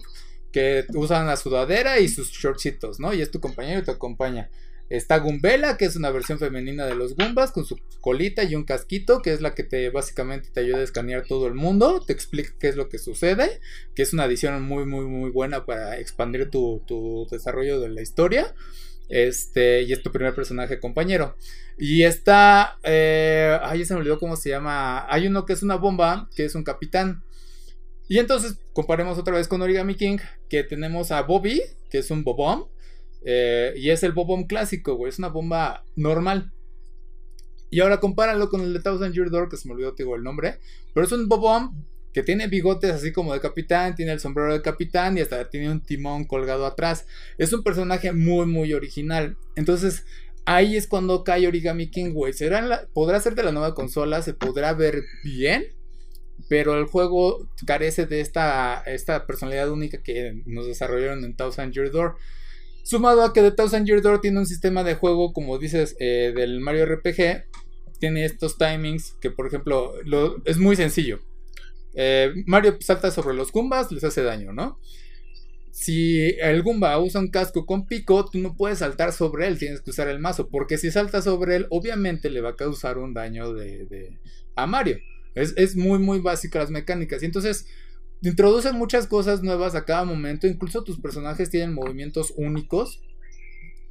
[0.51, 3.13] que usan la sudadera y sus shortcitos, ¿no?
[3.13, 4.49] Y es tu compañero y te acompaña.
[4.89, 8.63] Está Gumbela, que es una versión femenina de los Gumbas, con su colita y un
[8.63, 12.13] casquito, que es la que te básicamente te ayuda a escanear todo el mundo, te
[12.13, 13.59] explica qué es lo que sucede,
[13.95, 18.53] que es una adición muy, muy, muy buena para expandir tu, desarrollo de la historia.
[19.09, 21.35] Este, y es tu primer personaje compañero.
[21.77, 25.05] Y está, eh, ay, se me olvidó cómo se llama.
[25.11, 27.23] Hay uno que es una bomba, que es un capitán.
[28.07, 30.17] Y entonces comparemos otra vez con Origami King,
[30.49, 32.65] que tenemos a Bobby, que es un bobón
[33.23, 35.09] eh, y es el bobón clásico, güey.
[35.09, 36.51] Es una bomba normal.
[37.71, 40.23] Y ahora compáralo con el de Thousand Year Door, que se me olvidó, digo, el
[40.23, 40.59] nombre.
[40.93, 41.85] Pero es un bobón
[42.15, 45.69] que tiene bigotes así como de capitán, tiene el sombrero de capitán y hasta tiene
[45.69, 47.05] un timón colgado atrás.
[47.37, 49.35] Es un personaje muy, muy original.
[49.57, 50.05] Entonces,
[50.45, 52.33] ahí es cuando cae Origami King, güey.
[52.93, 55.65] podrá ser de la nueva consola, se podrá ver bien,
[56.47, 61.91] pero el juego carece de esta, esta personalidad única que nos desarrollaron en Thousand Year
[61.91, 62.15] Door.
[62.83, 66.31] Sumado a que The Thousand Year Door tiene un sistema de juego, como dices, eh,
[66.33, 67.43] del Mario RPG,
[67.99, 69.95] tiene estos timings que, por ejemplo,
[70.45, 71.19] es muy sencillo.
[71.95, 74.79] Eh, Mario salta sobre los Goombas, les hace daño, ¿no?
[75.71, 79.81] Si el Goomba usa un casco con pico, tú no puedes saltar sobre él, tienes
[79.81, 83.13] que usar el mazo, porque si saltas sobre él, obviamente le va a causar un
[83.13, 84.17] daño de,
[84.55, 84.99] a Mario.
[85.33, 87.21] Es, es, muy, muy básica las mecánicas.
[87.21, 87.67] Y entonces,
[88.21, 90.47] introducen muchas cosas nuevas a cada momento.
[90.47, 93.01] Incluso tus personajes tienen movimientos únicos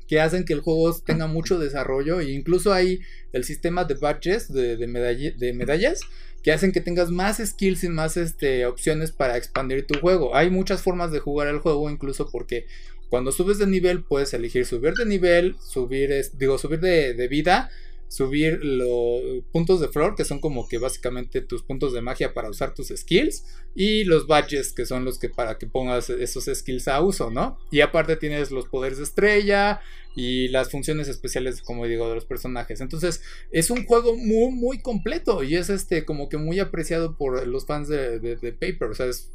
[0.06, 2.20] que hacen que el juego tenga mucho desarrollo.
[2.20, 3.00] E incluso hay
[3.32, 6.00] el sistema de badges, de, de, medallas,
[6.42, 10.36] que hacen que tengas más skills y más este, opciones para expandir tu juego.
[10.36, 12.66] Hay muchas formas de jugar el juego, incluso porque
[13.08, 17.70] cuando subes de nivel puedes elegir subir de nivel, subir, digo, subir de, de vida
[18.14, 22.48] subir los puntos de flor, que son como que básicamente tus puntos de magia para
[22.48, 26.86] usar tus skills, y los badges, que son los que para que pongas esos skills
[26.86, 27.58] a uso, ¿no?
[27.72, 29.80] Y aparte tienes los poderes de estrella
[30.14, 32.80] y las funciones especiales, como digo, de los personajes.
[32.80, 37.44] Entonces, es un juego muy, muy completo y es este como que muy apreciado por
[37.48, 38.90] los fans de, de Paper.
[38.90, 39.32] O sea, es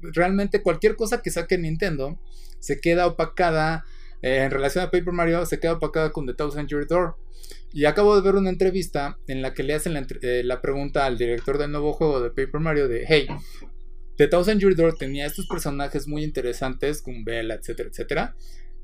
[0.00, 2.18] realmente cualquier cosa que saque Nintendo
[2.58, 3.84] se queda opacada
[4.22, 7.16] eh, en relación a Paper Mario, se queda opacada con The Thousand Year Door.
[7.72, 11.18] Y acabo de ver una entrevista en la que le hacen la, eh, pregunta al
[11.18, 13.28] director del nuevo juego de Paper Mario de, hey,
[14.16, 18.36] The Thousand Year Door tenía estos personajes muy interesantes, con Bella, etcétera, etcétera.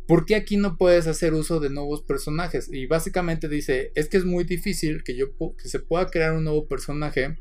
[0.06, 2.68] ¿Por qué aquí no puedes hacer uso de nuevos personajes?
[2.72, 6.44] Y básicamente dice, es que es muy difícil que yo que se pueda crear un
[6.44, 7.38] nuevo personaje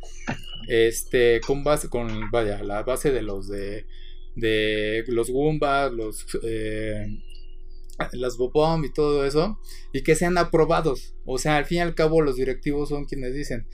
[0.67, 3.87] este con base con vaya, la base de los de
[4.35, 7.07] de los Goombas, los eh,
[8.13, 9.59] las Bobom y todo eso,
[9.93, 11.15] y que sean aprobados.
[11.25, 13.67] O sea, al fin y al cabo los directivos son quienes dicen.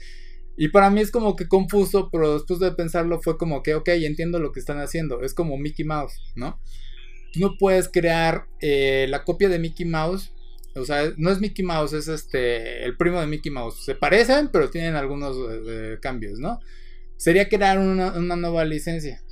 [0.56, 3.88] Y para mí es como que confuso, pero después de pensarlo fue como que, ok,
[3.90, 5.22] entiendo lo que están haciendo.
[5.22, 6.60] Es como Mickey Mouse, ¿no?
[7.36, 10.32] No puedes crear eh, la copia de Mickey Mouse.
[10.74, 13.84] O sea, no es Mickey Mouse, es este el primo de Mickey Mouse.
[13.84, 15.36] Se parecen, pero tienen algunos
[15.68, 16.58] eh, cambios, ¿no?
[17.16, 19.22] Sería crear una nueva licencia.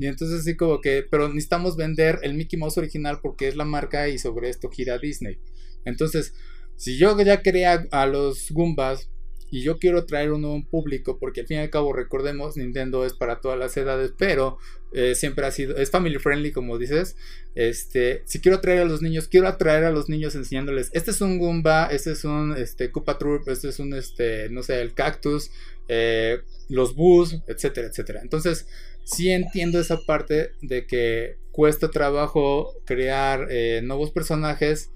[0.00, 3.66] Y entonces sí como que, pero necesitamos vender el Mickey Mouse original porque es la
[3.66, 5.38] marca y sobre esto gira Disney.
[5.84, 6.32] Entonces,
[6.76, 9.10] si yo ya quería a los Goombas
[9.50, 13.04] y yo quiero traer un nuevo público, porque al fin y al cabo recordemos, Nintendo
[13.04, 14.56] es para todas las edades, pero
[14.94, 17.16] eh, siempre ha sido, es family friendly como dices,
[17.54, 21.20] este, si quiero traer a los niños, quiero atraer a los niños enseñándoles, este es
[21.20, 24.94] un Goomba, este es un, este, Koopa Troop, este es un, este, no sé, el
[24.94, 25.50] Cactus,
[25.88, 28.20] eh, los Boos, etcétera, etcétera.
[28.22, 28.66] Entonces,
[29.04, 34.90] sí entiendo esa parte de que cuesta trabajo crear eh, nuevos personajes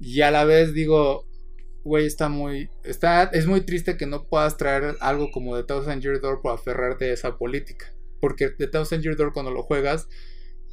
[0.00, 1.26] y a la vez digo,
[1.84, 6.02] güey, está muy, está, es muy triste que no puedas traer algo como The Thousand
[6.02, 7.92] Year Door para aferrarte a esa política.
[8.20, 10.08] Porque The Thousand Year Door cuando lo juegas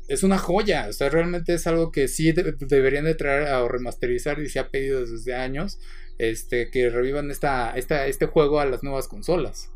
[0.07, 4.39] es una joya, o sea, realmente es algo que sí deberían de traer o remasterizar
[4.39, 5.79] y se ha pedido desde años,
[6.17, 9.69] este, que revivan esta, esta, este juego a las nuevas consolas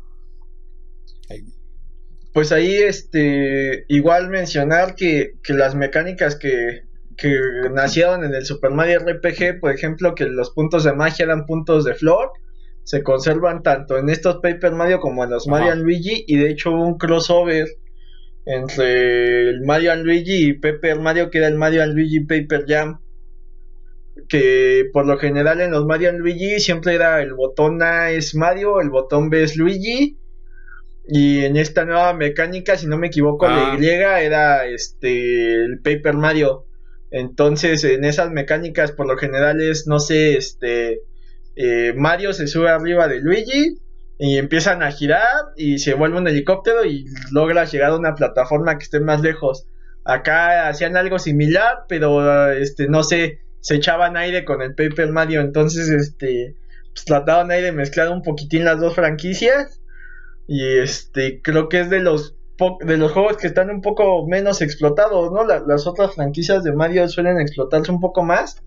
[2.32, 6.82] pues ahí este igual mencionar que, las mecánicas que,
[7.16, 7.36] que,
[7.72, 11.84] nacieron en el Super Mario RPG, por ejemplo, que los puntos de magia eran puntos
[11.84, 12.30] de flor,
[12.84, 16.72] se conservan tanto en estos Paper Mario como en los Mario Luigi y de hecho
[16.72, 17.68] hubo un crossover
[18.44, 23.00] entre el Mario Luigi y Paper Mario que era el Mario Luigi Paper Jam
[24.28, 28.80] que por lo general en los Mario Luigi siempre era el botón A es Mario,
[28.80, 30.18] el botón B es Luigi
[31.06, 33.78] y en esta nueva mecánica, si no me equivoco, la ah.
[33.78, 36.66] Y era este el Paper Mario.
[37.10, 41.00] Entonces, en esas mecánicas, por lo general es, no sé, este
[41.56, 43.78] eh, Mario se sube arriba de Luigi
[44.18, 48.78] y empiezan a girar y se vuelve un helicóptero y logra llegar a una plataforma
[48.78, 49.66] que esté más lejos.
[50.04, 55.40] Acá hacían algo similar, pero este no sé, se echaban aire con el Paper Mario,
[55.40, 56.56] entonces este
[56.94, 59.81] pues, trataban ahí de mezclar un poquitín las dos franquicias
[60.46, 62.36] y este, creo que es de los
[62.84, 65.44] de los juegos que están un poco menos explotados, ¿no?
[65.44, 68.62] las otras franquicias de Mario suelen explotarse un poco más.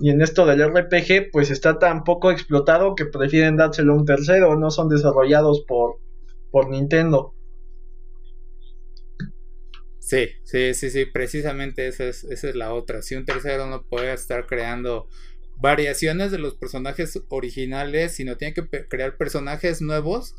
[0.00, 4.04] Y en esto del RPG, pues está tan poco explotado que prefieren dárselo a un
[4.04, 6.00] tercero, no son desarrollados por,
[6.50, 7.34] por Nintendo.
[10.00, 13.02] Sí, sí, sí, sí, precisamente esa es, esa es la otra.
[13.02, 15.08] Si un tercero no puede estar creando
[15.56, 20.34] variaciones de los personajes originales, sino tiene que crear personajes nuevos,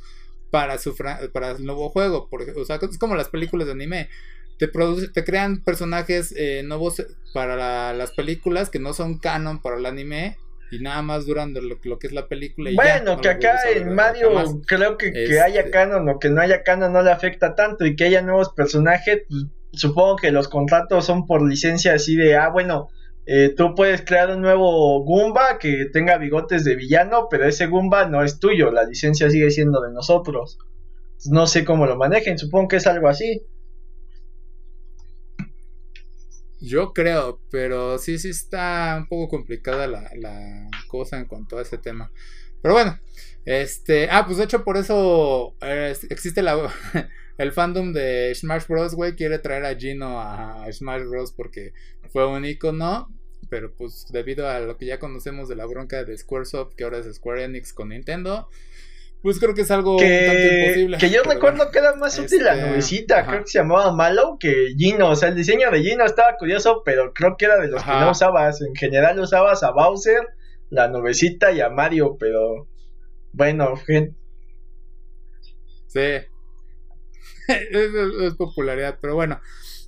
[0.51, 0.95] para, su
[1.33, 2.29] para el nuevo juego.
[2.31, 4.09] o sea, es como las películas de anime.
[4.57, 9.77] Te, produce, te crean personajes eh, nuevos para las películas que no son canon para
[9.77, 10.37] el anime
[10.71, 12.71] y nada más durando lo, que es la película.
[12.73, 16.63] bueno, que acá en Mario creo que, que haya este canon o que no haya
[16.63, 21.05] canon no le afecta tanto y que haya nuevos personajes, pues, supongo que los contratos
[21.05, 22.89] son por licencia así de, ah, bueno,
[23.29, 28.07] eh, tú puedes crear un nuevo Goomba que tenga bigotes de villano, pero ese Goomba
[28.07, 30.57] no es tuyo, la licencia sigue siendo de nosotros.
[31.25, 33.41] No sé cómo lo manejen, supongo que es algo así.
[36.61, 41.77] Yo creo, pero sí, sí está un poco complicada la, cosa en cuanto a ese
[41.77, 42.09] tema.
[42.61, 42.97] Pero bueno,
[43.43, 44.07] este.
[44.09, 46.73] Ah, pues de hecho, por eso eh, existe la,
[47.37, 48.95] el fandom de Smash Bros.
[48.95, 51.33] Güey, quiere traer a Gino a Smash Bros.
[51.33, 51.73] porque
[52.09, 53.09] fue un icono
[53.49, 56.99] pero pues debido a lo que ya conocemos de la bronca de Squaresoft, que ahora
[56.99, 58.49] es Square Enix con Nintendo,
[59.21, 60.97] pues creo que es algo que, imposible.
[60.97, 64.37] Que yo recuerdo que era más útil la este, nubecita, creo que se llamaba Malo
[64.39, 67.67] que Gino, o sea, el diseño de Gino estaba curioso, pero creo que era de
[67.67, 70.27] los que no usabas, en general usabas a Bowser,
[70.69, 72.67] la nubecita y a Mario, pero
[73.31, 74.15] bueno, gente.
[75.87, 76.27] Sí.
[77.47, 79.39] es, popularidad, pero bueno.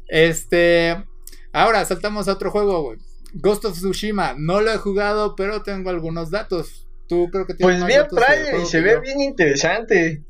[0.07, 1.03] Este,
[1.51, 2.97] ahora saltamos a otro juego, güey.
[3.33, 6.87] Ghost of Tsushima, no lo he jugado, pero tengo algunos datos.
[7.07, 10.23] Tú creo que tienes Pues bien trailer y se ve bien interesante.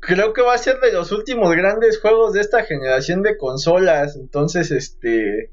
[0.00, 4.16] Creo que va a ser de los últimos grandes juegos de esta generación de consolas.
[4.16, 5.50] Entonces, este.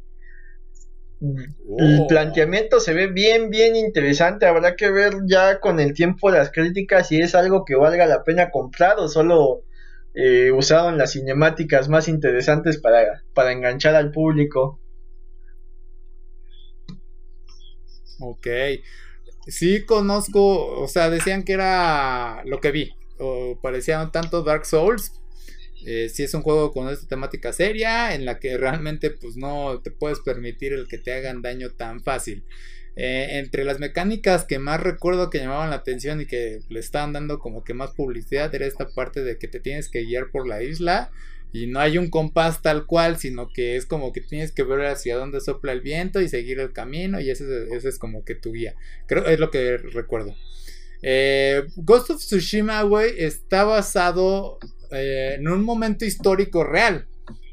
[1.19, 2.07] El oh.
[2.07, 4.45] planteamiento se ve bien, bien interesante.
[4.45, 8.23] Habrá que ver ya con el tiempo las críticas si es algo que valga la
[8.23, 9.63] pena comprar o solo
[10.13, 14.79] eh, usado en las cinemáticas más interesantes para, para enganchar al público.
[18.19, 18.47] Ok.
[19.47, 25.13] Sí conozco, o sea, decían que era lo que vi, o parecía tanto Dark Souls.
[25.85, 29.79] Eh, si es un juego con esta temática seria, en la que realmente pues no
[29.81, 32.43] te puedes permitir el que te hagan daño tan fácil.
[32.99, 37.13] Eh, entre las mecánicas que más recuerdo que llamaban la atención y que le estaban
[37.13, 40.47] dando como que más publicidad era esta parte de que te tienes que guiar por
[40.47, 41.11] la isla
[41.53, 44.85] y no hay un compás tal cual, sino que es como que tienes que ver
[44.85, 48.51] hacia dónde sopla el viento y seguir el camino y ese, es como que tu
[48.51, 48.75] guía.
[49.07, 50.35] Creo es lo que recuerdo.
[51.01, 54.57] Eh, Ghost of Tsushima, güey, está basado
[54.91, 57.07] eh, en un momento histórico real.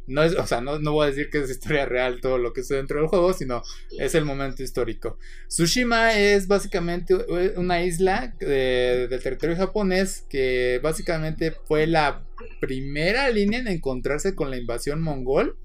[0.06, 2.60] No es, o sea, no, voy a decir que es historia real todo lo que
[2.60, 3.62] está dentro del juego, sino
[3.98, 5.18] es el momento histórico.
[5.48, 7.14] Tsushima es básicamente
[7.56, 12.26] una isla del territorio japonés que básicamente fue la
[12.60, 15.56] primera línea en encontrarse con la invasión mongol.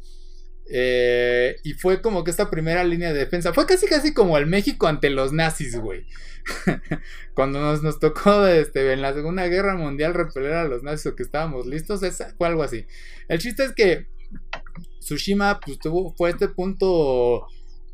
[0.71, 3.53] Eh, y fue como que esta primera línea de defensa.
[3.53, 6.05] Fue casi casi como el México ante los nazis, güey.
[7.33, 11.15] Cuando nos, nos tocó este, en la Segunda Guerra Mundial repeler a los nazis o
[11.15, 12.01] que estábamos listos,
[12.37, 12.85] fue algo así.
[13.27, 14.07] El chiste es que
[14.99, 17.47] Tsushima pues, tuvo, fue este punto,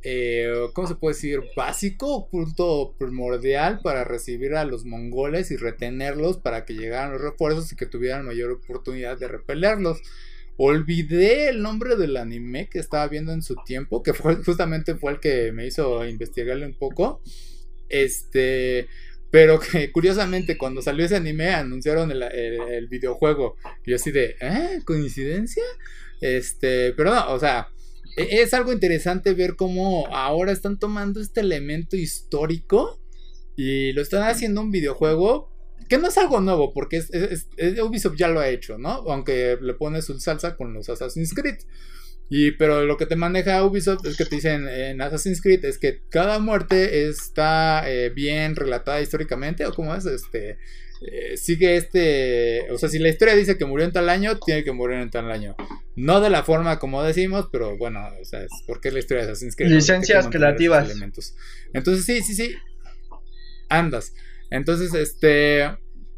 [0.04, 1.42] eh, ¿cómo se puede decir?
[1.56, 7.72] Básico, punto primordial para recibir a los mongoles y retenerlos para que llegaran los refuerzos
[7.72, 10.02] y que tuvieran mayor oportunidad de repelerlos.
[10.58, 15.14] Olvidé el nombre del anime que estaba viendo en su tiempo, que fue, justamente fue
[15.14, 17.22] el que me hizo investigarle un poco.
[17.90, 18.88] Este,
[19.32, 23.58] pero que curiosamente cuando salió ese anime anunciaron el, el videojuego.
[23.86, 24.82] Y así de, ¿eh?
[24.86, 25.64] ¿Coincidencia?
[26.22, 27.70] Este, pero no, o sea,
[28.18, 33.00] e, es algo interesante ver cómo ahora están tomando este elemento histórico
[33.56, 35.52] y lo están haciendo un videojuego
[35.88, 37.48] que no es algo nuevo, porque es,
[37.84, 38.90] Ubisoft ya lo ha hecho, ¿no?
[39.12, 41.58] Aunque le pones un salsa con los Assassin's Creed.
[42.30, 45.78] Y, pero lo que te maneja Ubisoft es que te dicen en Assassin's Creed es
[45.78, 50.58] que cada muerte está eh, bien relatada históricamente, o como es, este,
[51.02, 54.64] eh, sigue este, o sea, si la historia dice que murió en tal año, tiene
[54.64, 55.56] que morir en tal año.
[55.96, 59.26] No de la forma como decimos, pero bueno, o sea, es porque es la historia
[59.26, 59.72] de Assassin's Creed.
[59.72, 60.90] Licencias creativas.
[61.74, 62.56] Entonces, sí, sí, sí.
[63.70, 64.14] Andas.
[64.50, 65.78] Entonces, este.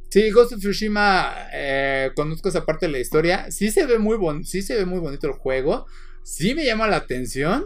[0.09, 3.51] Sí, Ghost of Tsushima, eh, conozco esa parte de la historia.
[3.51, 5.85] Sí se ve muy bon sí se ve muy bonito el juego.
[6.23, 7.65] Sí me llama la atención.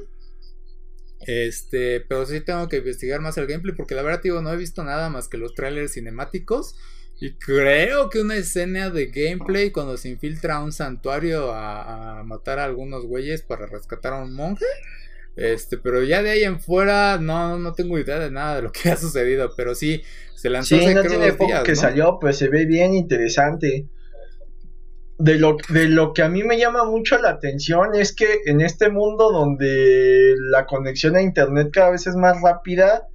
[1.27, 4.57] Este, pero sí tengo que investigar más el gameplay porque la verdad digo, no he
[4.57, 6.75] visto nada más que los trailers cinemáticos.
[7.19, 12.57] Y creo que una escena de gameplay cuando se infiltra a un santuario a, matar
[12.57, 14.65] a algunos güeyes para rescatar a un monje.
[15.35, 18.71] Este, pero ya de ahí en fuera no, no tengo idea de nada de lo
[18.71, 19.51] que ha sucedido.
[19.55, 20.01] Pero sí,
[20.35, 23.87] se lanzó sí, no tiene poco que salió, pues se ve bien interesante.
[25.17, 28.59] De lo, de lo que a mí me llama mucho la atención es que en
[28.59, 33.07] este mundo donde la conexión a internet cada vez es más rápida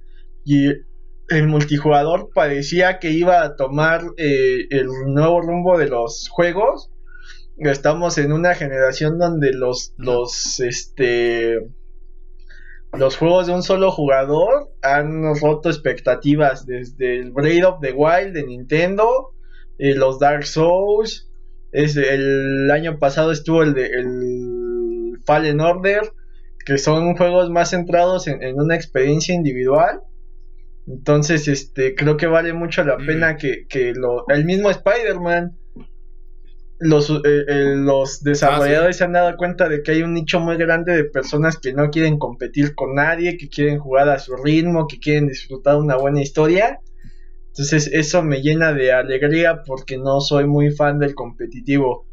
[0.45, 0.69] y
[1.29, 6.89] el multijugador parecía que iba a tomar eh, el nuevo rumbo de los juegos.
[7.57, 11.59] Estamos en una generación donde los, los, este,
[12.93, 18.33] los juegos de un solo jugador han roto expectativas desde el Braid of the Wild
[18.33, 19.33] de Nintendo,
[19.77, 21.29] eh, los Dark Souls,
[21.71, 26.01] es, el año pasado estuvo el de el Fallen Order,
[26.65, 30.01] que son juegos más centrados en, una experiencia individual.
[30.87, 35.57] Entonces, este, creo que vale mucho la pena que, que lo, el mismo Spider-Man
[36.79, 40.39] los, eh, eh, los desarrolladores ah, se han dado cuenta de que hay un nicho
[40.39, 44.35] muy grande de personas que no quieren competir con nadie, que quieren jugar a su
[44.35, 46.79] ritmo, que quieren disfrutar una buena historia.
[47.47, 52.05] Entonces eso me llena de alegría porque no soy muy fan del competitivo.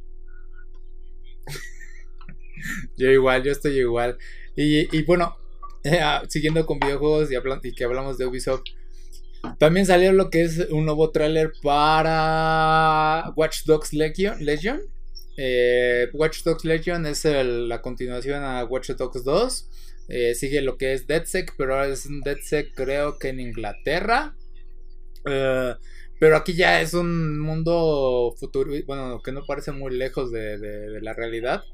[2.96, 4.16] yo igual, yo estoy igual.
[4.56, 5.36] Y, bueno,
[6.00, 7.36] ah, siguiendo con videojuegos y,
[7.68, 8.62] y que hablamos de Ubisoft,
[9.58, 14.80] también salió lo que es un nuevo tráiler para Watch Dogs Legion.
[15.36, 19.70] Eh, Watch Dogs Legion es la continuación a Watch Dogs 2.
[20.08, 24.36] Eh, sigue lo que es DeadSec, pero ahora es un DeadSec creo que en Inglaterra.
[25.24, 25.74] Eh,
[26.20, 31.12] pero aquí ya es un mundo futuro, bueno, que no parece muy lejos de, la
[31.12, 31.64] realidad.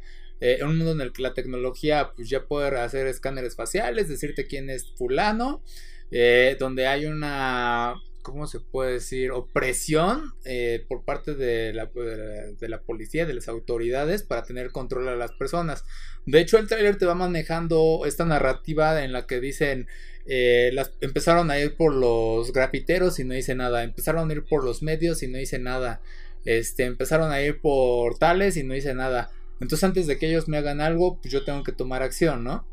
[0.62, 4.70] un mundo en el que la tecnología pues, ya puede hacer escáneres faciales, decirte quién
[4.70, 5.62] es fulano.
[6.10, 9.30] Eh, donde hay una, ¿cómo se puede decir?
[9.30, 15.08] Opresión eh, por parte de la, de la, policía, de las autoridades, para tener control
[15.08, 15.84] a las personas.
[16.26, 19.86] De hecho, el trailer te va manejando esta narrativa en la que dicen,
[20.26, 24.44] eh, las, empezaron a ir por los grafiteros y no hice nada, empezaron a ir
[24.44, 26.00] por los medios y no hice nada,
[26.44, 29.30] este, empezaron a ir por tales y no hice nada.
[29.60, 32.66] Entonces antes de que ellos me hagan algo, pues yo tengo que tomar acción, ¿no?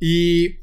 [0.00, 0.56] Y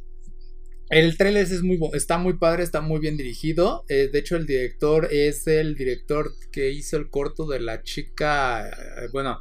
[0.89, 3.85] el trailer es muy está muy padre, está muy bien dirigido.
[3.89, 8.67] Eh, de hecho, el director es el director que hizo el corto de la chica.
[8.69, 9.39] Eh, bueno,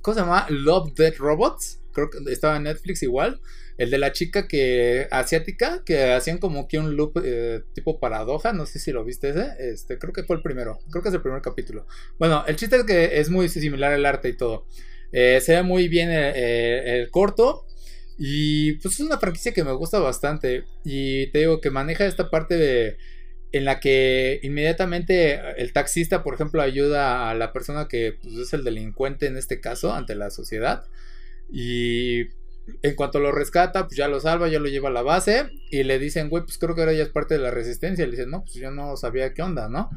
[0.00, 0.46] ¿cómo se llama?
[0.48, 1.80] Love Dead Robots.
[1.92, 3.40] Creo que estaba en Netflix igual.
[3.78, 8.52] El de la chica que asiática, que hacían como que un loop eh, tipo paradoja.
[8.52, 9.54] No sé si lo viste ese.
[9.58, 10.78] Este, creo que fue el primero.
[10.90, 11.84] Creo que es el primer capítulo.
[12.20, 14.66] Bueno, el chiste es que es muy similar el arte y todo.
[15.10, 17.66] se ve muy bien el corto.
[18.18, 20.64] Y pues es una franquicia que me gusta bastante.
[20.84, 22.96] Y te digo que maneja esta parte de
[23.52, 28.52] en la que inmediatamente el taxista, por ejemplo, ayuda a la persona que pues, es
[28.52, 30.84] el delincuente en este caso ante la sociedad.
[31.50, 32.22] Y
[32.82, 35.50] en cuanto lo rescata, pues ya lo salva, ya lo lleva a la base.
[35.70, 38.04] Y le dicen, güey, pues creo que ahora ya es parte de la resistencia.
[38.04, 39.90] Le dicen, no, pues yo no sabía qué onda, ¿no?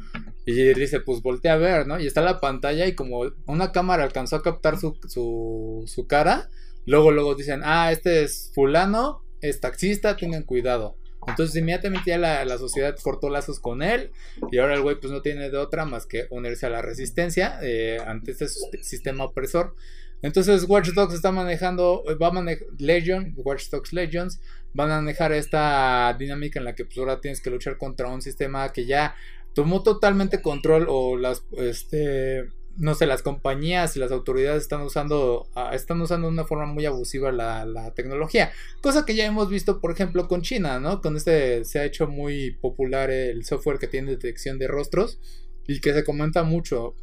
[0.46, 2.00] Y dice, pues voltea a ver, ¿no?
[2.00, 6.48] Y está la pantalla y como una cámara alcanzó a captar su, su, su cara
[6.86, 10.96] Luego, luego dicen, ah, este es fulano, es taxista, tengan cuidado.
[11.26, 14.10] Entonces inmediatamente ya la, sociedad cortó lazos con él
[14.50, 17.58] y ahora el güey pues no tiene de otra más que unirse a la resistencia
[17.62, 19.74] eh, ante este sistema opresor.
[20.22, 24.40] Entonces Watch Dogs está manejando, va a manejar Legion, Watch Dogs Legends,
[24.74, 28.20] van a manejar esta dinámica en la que pues ahora tienes que luchar contra un
[28.20, 29.14] sistema que ya
[29.54, 35.48] tomó totalmente control o las, este, no sé, las compañías y las autoridades están usando,
[35.54, 38.52] ah, están usando de una forma muy abusiva la, tecnología.
[38.80, 41.00] Cosa que ya hemos visto, por ejemplo, con China, ¿no?
[41.00, 45.18] Con este se ha hecho muy popular el software que tiene detección de rostros
[45.66, 46.94] y que se comenta mucho.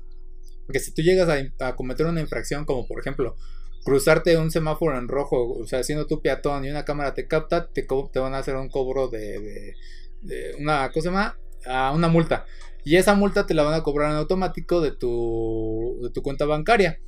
[0.71, 3.35] Que si tú llegas a, cometer una infracción, como por ejemplo,
[3.83, 7.67] cruzarte un semáforo en rojo, o sea, siendo tu peatón y una cámara te capta,
[7.67, 9.75] te, te van a hacer un cobro de,
[10.21, 12.45] de, una cosa más, a una multa.
[12.87, 16.45] Y esa multa te la van a cobrar en automático de tu, de tu cuenta
[16.45, 17.01] bancaria.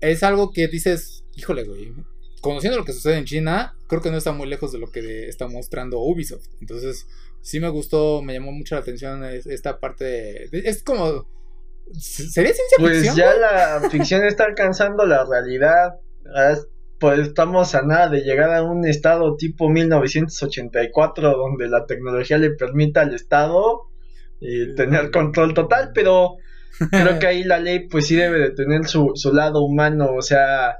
[0.00, 1.92] Es algo que dices, híjole, güey.
[2.40, 5.28] Conociendo lo que sucede en China, creo que no está muy lejos de lo que
[5.28, 6.46] está mostrando Ubisoft.
[6.62, 7.06] Entonces,
[7.42, 11.26] sí me gustó, me llamó mucho la atención esta parte de, es como
[11.92, 13.14] ¿Sería ciencia pues ficción?
[13.14, 16.00] Pues ya la ficción está alcanzando la realidad.
[16.98, 22.52] Pues estamos a nada de llegar a un estado tipo 1984 donde la tecnología le
[22.52, 23.91] permita al Estado
[24.42, 26.36] y tener control total, pero
[26.90, 30.22] creo que ahí la ley pues sí debe de tener su, su lado humano, o
[30.22, 30.78] sea,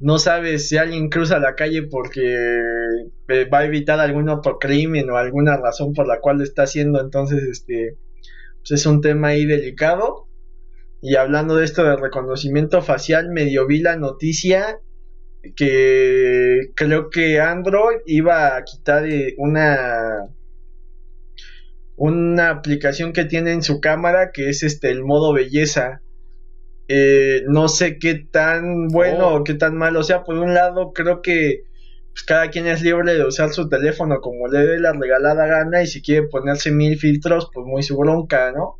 [0.00, 2.34] no sabes si alguien cruza la calle porque
[3.28, 6.62] eh, va a evitar algún otro crimen o alguna razón por la cual lo está
[6.64, 7.96] haciendo, entonces este
[8.58, 10.26] pues es un tema ahí delicado.
[11.00, 14.78] Y hablando de esto de reconocimiento facial, medio vi la noticia
[15.56, 20.28] que creo que Android iba a quitar eh, una
[21.96, 26.00] una aplicación que tiene en su cámara que es este el modo belleza.
[26.88, 29.40] Eh, no sé qué tan bueno oh.
[29.40, 30.00] o qué tan malo.
[30.00, 31.64] O sea, por un lado creo que
[32.12, 35.82] pues cada quien es libre de usar su teléfono como le dé la regalada gana
[35.82, 38.78] y si quiere ponerse mil filtros, pues muy su bronca, ¿no?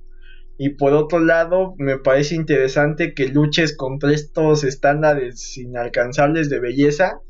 [0.58, 7.20] Y por otro lado, me parece interesante que luches contra estos estándares inalcanzables de belleza.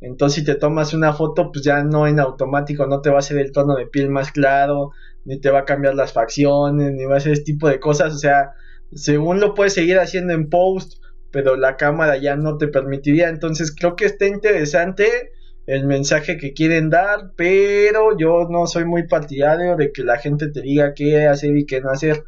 [0.00, 3.18] Entonces, si te tomas una foto, pues ya no en automático, no te va a
[3.20, 4.90] hacer el tono de piel más claro,
[5.24, 8.14] ni te va a cambiar las facciones, ni va a hacer ese tipo de cosas.
[8.14, 8.52] O sea,
[8.92, 13.28] según lo puedes seguir haciendo en post, pero la cámara ya no te permitiría.
[13.28, 15.32] Entonces, creo que está interesante
[15.66, 20.48] el mensaje que quieren dar, pero yo no soy muy partidario de que la gente
[20.48, 22.24] te diga qué hacer y qué no hacer.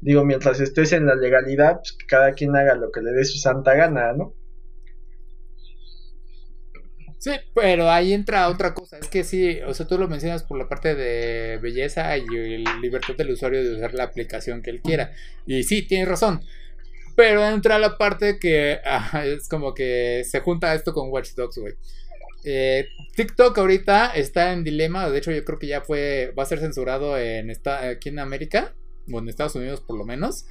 [0.00, 3.24] Digo, mientras estés en la legalidad, pues que cada quien haga lo que le dé
[3.24, 4.34] su santa gana, ¿no?
[7.18, 10.58] Sí, pero ahí entra otra cosa, es que sí, o sea, tú lo mencionas por
[10.58, 12.26] la parte de belleza y
[12.82, 15.12] libertad del usuario de usar la aplicación que él quiera.
[15.46, 16.42] Y sí, tienes razón.
[17.16, 18.78] Pero entra la parte que
[19.24, 21.74] es como que se junta esto con Watch Dogs, güey.
[22.44, 25.08] Eh, TikTok ahorita está en dilema.
[25.10, 26.32] De hecho, yo creo que ya fue.
[26.38, 28.74] Va a ser censurado en aquí en América.
[29.10, 30.44] O en Estados Unidos, por lo menos.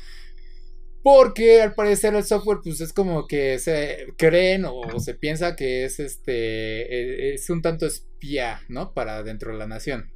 [1.06, 5.86] Porque al parecer el software, pues es como que se creen o se piensa que
[5.86, 6.32] es este.
[6.32, 8.92] E, es un tanto espía, ¿no?
[8.92, 10.12] Para dentro de la nación.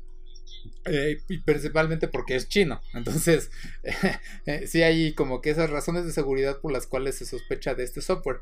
[0.85, 2.81] Eh, y principalmente porque es chino.
[2.95, 3.51] Entonces,
[4.47, 7.83] eh, sí hay como que esas razones de seguridad por las cuales se sospecha de
[7.83, 8.39] este software.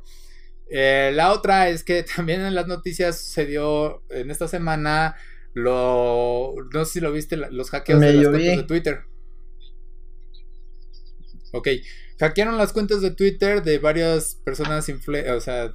[0.69, 5.17] Eh, la otra es que también en las noticias sucedió en esta semana
[5.53, 9.03] lo no sé si lo viste los hackeos de las cuentas de Twitter.
[11.51, 11.69] Ok,
[12.19, 15.71] hackearon las cuentas de Twitter de varias personas o sea,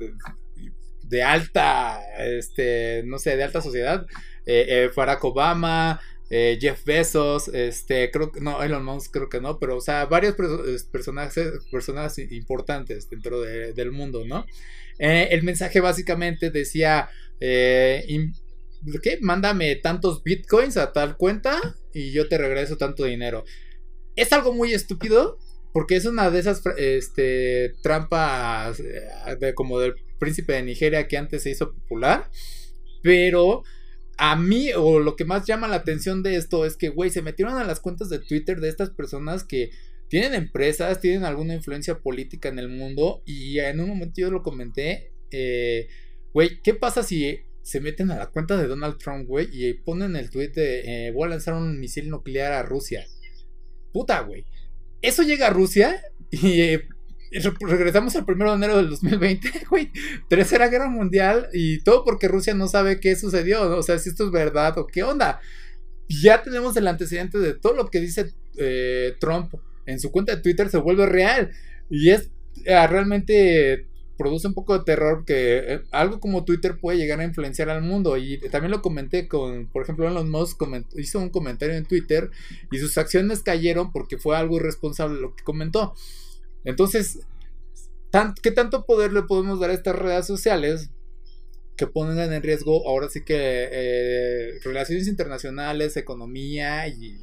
[1.03, 4.07] de, alta, este, no sé, de alta sociedad.
[4.47, 6.01] Eh, Barack Obama,
[6.35, 10.07] eh, Jeff Bezos, este, creo que no, Elon Musk creo que no, pero o sea,
[10.07, 10.35] varios
[10.91, 14.47] personajes, personas importantes dentro del mundo, ¿no?
[14.99, 18.03] Eh, el mensaje básicamente decía, eh,
[19.03, 19.19] ¿qué?
[19.21, 21.61] Mándame tantos bitcoins a tal cuenta
[21.93, 23.45] y yo te regreso tanto dinero.
[24.17, 25.39] Es algo muy estúpido
[25.73, 31.43] porque es una de esas este, trampas de, como del príncipe de Nigeria que antes
[31.43, 32.31] se hizo popular,
[33.03, 33.63] pero
[34.19, 37.23] a mí, o lo que más llama la atención de esto es que, güey, se
[37.23, 39.71] metieron a las cuentas de Twitter de estas personas que
[40.09, 43.23] tienen empresas, tienen alguna influencia política en el mundo.
[43.25, 45.89] Y en un momento yo lo comenté, eh,
[46.33, 50.17] güey, ¿qué pasa si se meten a la cuenta de Donald Trump, güey, y ponen
[50.17, 53.07] el tweet de eh, voy a lanzar un misil nuclear a Rusia?
[53.93, 54.45] Puta, güey.
[55.03, 56.01] Eso llega a Rusia
[56.31, 56.89] y eh,
[57.61, 59.91] regresamos al 1 de enero del 2020, güey.
[60.29, 64.27] Tercera guerra mundial y todo porque Rusia no sabe qué sucedió, o sea, si esto
[64.27, 65.41] es verdad o qué onda.
[66.09, 69.55] Ya tenemos el antecedente de todo lo que dice eh, Trump
[69.87, 71.51] en su cuenta de Twitter se vuelve real.
[71.91, 72.31] Y es
[72.65, 73.87] eh, realmente
[74.17, 77.83] produce un poco de terror que eh, algo como Twitter puede llegar a influenciar al
[77.83, 78.17] mundo.
[78.17, 80.63] Y también lo comenté con, por ejemplo, Elon Musk
[80.97, 82.31] hizo un comentario en Twitter
[82.71, 85.95] y sus acciones cayeron porque fue algo irresponsable lo que comentó.
[86.65, 87.21] Entonces,
[88.43, 90.91] ¿qué tanto poder le podemos dar a estas redes sociales
[91.77, 97.17] que pongan en riesgo ahora sí que eh, relaciones internacionales, economía y,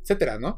[0.00, 0.56] etcétera, ¿no?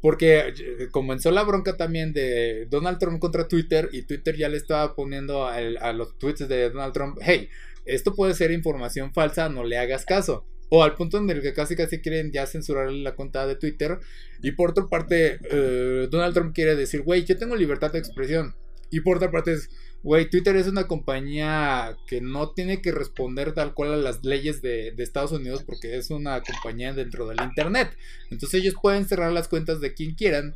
[0.00, 4.56] Porque eh, comenzó la bronca también de Donald Trump contra Twitter y Twitter ya le
[4.56, 7.48] estaba poniendo a los tweets de Donald Trump, hey,
[7.86, 10.44] esto puede ser información falsa, no le hagas caso.
[10.68, 14.00] O al punto en el que casi casi quieren ya censurar la cuenta de Twitter.
[14.42, 18.54] Y por otra parte, eh, Donald Trump quiere decir, güey, yo tengo libertad de expresión.
[18.90, 19.70] Y por otra parte es,
[20.02, 24.62] güey, Twitter es una compañía que no tiene que responder tal cual a las leyes
[24.62, 27.96] de, Estados Unidos porque es una compañía dentro del Internet.
[28.30, 30.54] Entonces ellos pueden cerrar las cuentas de quien quieran.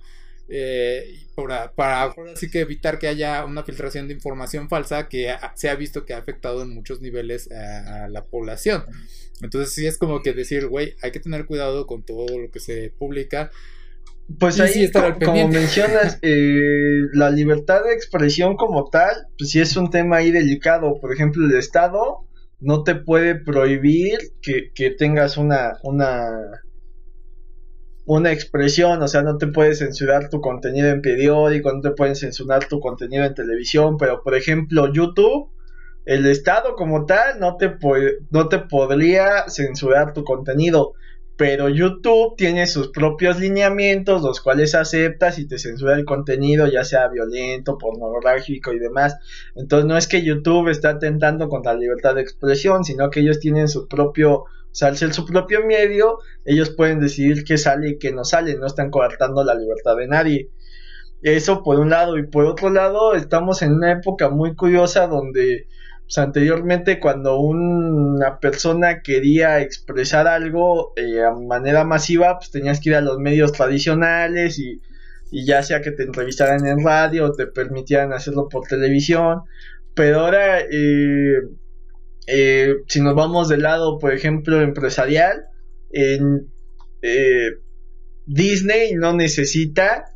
[0.53, 5.69] Eh, para, para así que evitar que haya una filtración de información falsa que se
[5.69, 8.85] ha visto que ha afectado en muchos niveles a, a la población.
[9.43, 12.59] Entonces sí es como que decir, güey, hay que tener cuidado con todo lo que
[12.59, 13.53] se publica
[14.39, 14.91] pues ahí,
[15.25, 20.31] como, mencionas, eh, la libertad de expresión como tal, pues sí es un tema ahí
[20.31, 20.99] delicado.
[21.01, 22.27] Por ejemplo, el Estado
[22.61, 26.63] no te puede prohibir que, que tengas una, una,
[28.05, 32.17] una expresión, o sea, no te puede censurar tu contenido en periódico, no te pueden
[32.17, 35.51] censurar tu contenido en televisión, pero por ejemplo, YouTube,
[36.05, 37.77] el Estado como tal no te,
[38.31, 40.95] no te podría censurar tu contenido
[41.41, 46.85] pero YouTube tiene sus propios lineamientos, los cuales aceptas y te censura el contenido, ya
[46.85, 49.17] sea violento, pornográfico y demás.
[49.55, 53.41] Entonces no es que YouTube está atentando contra la libertad de expresión, sino que ellos
[53.41, 58.13] tienen su propio, o sea, su propio medio, ellos pueden decidir qué sale y qué
[58.13, 60.51] no sale, no están coartando la libertad de nadie.
[61.23, 65.69] Eso por un lado, y por otro lado, estamos en una época muy curiosa donde
[66.11, 72.89] pues anteriormente cuando una persona quería expresar algo eh, de manera masiva, pues tenías que
[72.89, 74.81] ir a los medios tradicionales y,
[75.31, 79.43] ya sea que te entrevistaran en radio o te permitieran hacerlo por televisión.
[79.95, 81.43] Pero ahora, eh,
[82.27, 85.45] eh, si nos vamos del lado, por ejemplo, empresarial,
[85.93, 86.49] en,
[88.27, 90.10] Disney no necesita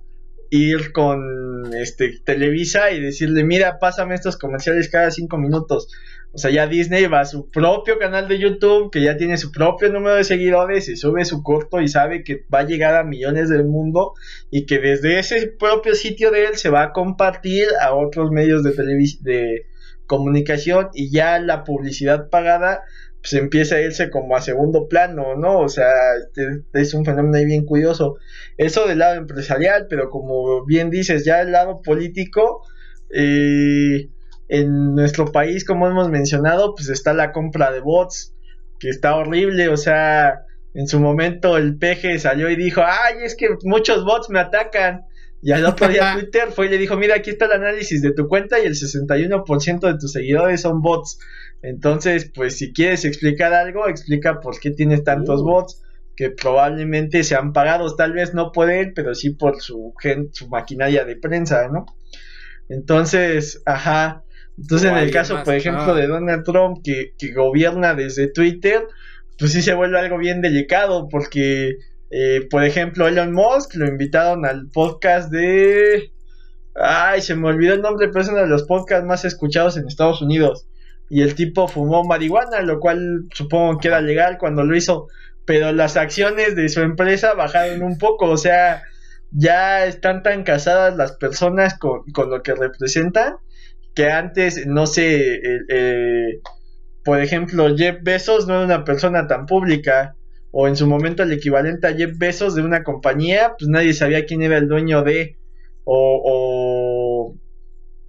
[0.56, 5.88] ir con este Televisa y decirle, mira, pásame estos comerciales cada cinco minutos.
[6.32, 9.52] O sea, ya Disney va a su propio canal de YouTube, que ya tiene su
[9.52, 13.04] propio número de seguidores, y sube su corto y sabe que va a llegar a
[13.04, 14.14] millones del mundo
[14.50, 18.64] y que desde ese propio sitio de él se va a compartir a otros medios
[18.64, 18.72] de,
[19.20, 19.66] de
[20.06, 22.82] comunicación y ya la publicidad pagada
[23.24, 25.60] pues empieza a irse como a segundo plano, ¿no?
[25.60, 25.88] O sea,
[26.22, 28.18] este, es un fenómeno ahí bien curioso.
[28.58, 32.66] Eso del lado empresarial, pero como bien dices, ya el lado político,
[33.14, 34.10] eh,
[34.48, 38.34] en nuestro país, como hemos mencionado, pues está la compra de bots,
[38.78, 40.42] que está horrible, o sea,
[40.74, 45.06] en su momento el peje salió y dijo, ay, es que muchos bots me atacan.
[45.40, 48.12] Y al otro día Twitter fue y le dijo, mira, aquí está el análisis de
[48.12, 51.18] tu cuenta y el 61% de tus seguidores son bots.
[51.64, 55.44] Entonces, pues si quieres explicar algo, explica por qué tienes tantos uh.
[55.44, 55.82] bots
[56.14, 59.94] que probablemente sean pagados, tal vez no por él, pero sí por su,
[60.32, 61.86] su maquinaria de prensa, ¿no?
[62.68, 64.24] Entonces, ajá.
[64.58, 68.86] Entonces, en el caso, por ejemplo, de Donald Trump, que, que, gobierna desde Twitter,
[69.38, 71.78] pues sí se vuelve algo bien delicado, porque,
[72.10, 76.12] eh, por ejemplo, Elon Musk lo invitaron al podcast de...
[76.74, 79.88] Ay, se me olvidó el nombre, pero es uno de los podcasts más escuchados en
[79.88, 80.66] Estados Unidos
[81.08, 85.08] y el tipo fumó marihuana, lo cual supongo que era legal cuando lo hizo,
[85.44, 88.82] pero las acciones de su empresa bajaron un poco, o sea,
[89.30, 93.36] ya están tan casadas las personas con, lo que representan
[93.94, 96.40] que antes, no sé, eh,
[97.04, 100.16] por ejemplo, Jeff Bezos no era una persona tan pública,
[100.50, 104.24] o en su momento el equivalente a Jeff Bezos de una compañía, pues nadie sabía
[104.24, 105.36] quién era el dueño de,
[105.84, 106.93] o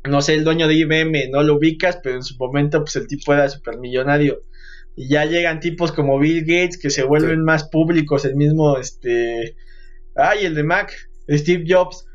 [0.08, 3.08] no sé, el dueño de IBM, no lo ubicas, pero en su momento pues el
[3.08, 4.42] tipo era supermillonario.
[4.96, 9.56] Y ya llegan tipos como Bill Gates que se vuelven más públicos, el mismo, este,
[10.16, 10.94] ay, el de Mac,
[11.30, 12.06] Steve Jobs,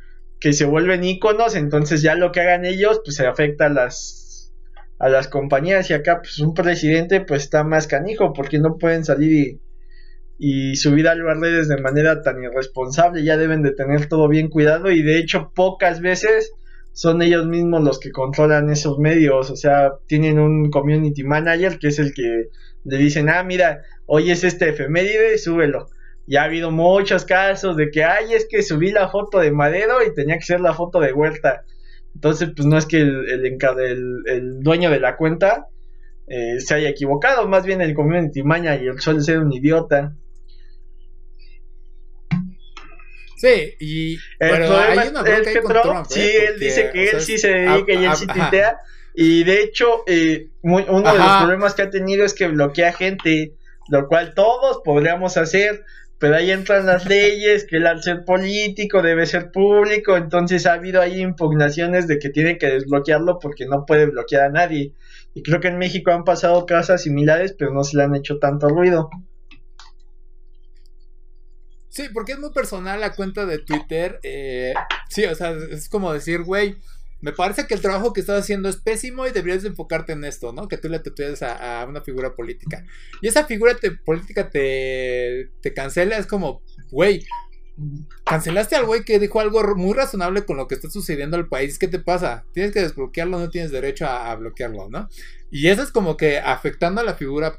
[0.40, 4.52] que se vuelven íconos, entonces ya lo que hagan ellos, pues se afecta a las,
[4.98, 5.90] a las compañías.
[5.90, 9.60] Y acá pues un presidente pues está más canijo porque no pueden salir
[10.38, 14.28] y, y subir a las redes de manera tan irresponsable, ya deben de tener todo
[14.28, 14.90] bien cuidado.
[14.90, 16.52] Y de hecho pocas veces
[16.92, 21.88] son ellos mismos los que controlan esos medios, o sea, tienen un community manager que
[21.88, 22.48] es el que
[22.84, 25.88] le dicen, ah, mira, hoy es este efeméride, súbelo.
[26.26, 30.04] Y ha habido muchos casos de que, ay, es que subí la foto de Madero
[30.06, 31.64] y tenía que ser la foto de Huerta.
[32.14, 35.68] Entonces, pues no es que el, el, el dueño de la cuenta
[36.26, 40.14] eh, se haya equivocado, más bien el community manager suele ser un idiota.
[43.40, 46.48] Sí, y el problema es que Trump, sí, ¿eh?
[46.48, 48.80] él dice que él sí se dedica y él sí tuitea.
[49.14, 53.54] Y de hecho, eh, uno de los problemas que ha tenido es que bloquea gente,
[53.88, 55.86] lo cual todos podríamos hacer,
[56.18, 60.74] pero ahí entran las leyes, que él al ser político debe ser público, entonces ha
[60.74, 64.92] habido ahí impugnaciones de que tiene que desbloquearlo porque no puede bloquear a nadie.
[65.32, 68.38] Y creo que en México han pasado cosas similares, pero no se le han hecho
[68.38, 69.08] tanto ruido.
[71.90, 74.20] Sí, porque es muy personal la cuenta de Twitter.
[74.22, 74.72] Eh,
[75.08, 76.76] sí, o sea, es como decir, güey,
[77.20, 80.52] me parece que el trabajo que estás haciendo es pésimo y deberías enfocarte en esto,
[80.52, 80.68] ¿no?
[80.68, 82.84] Que tú le tatues a, una figura política.
[83.20, 86.62] Y esa figura política te, te cancela, es como,
[86.92, 87.26] güey,
[88.24, 91.76] cancelaste al güey que dijo algo muy razonable con lo que está sucediendo al país.
[91.76, 92.44] ¿Qué te pasa?
[92.54, 95.08] Tienes que desbloquearlo, no tienes derecho a, a bloquearlo, ¿no?
[95.50, 97.58] Y eso es como que afectando a la figura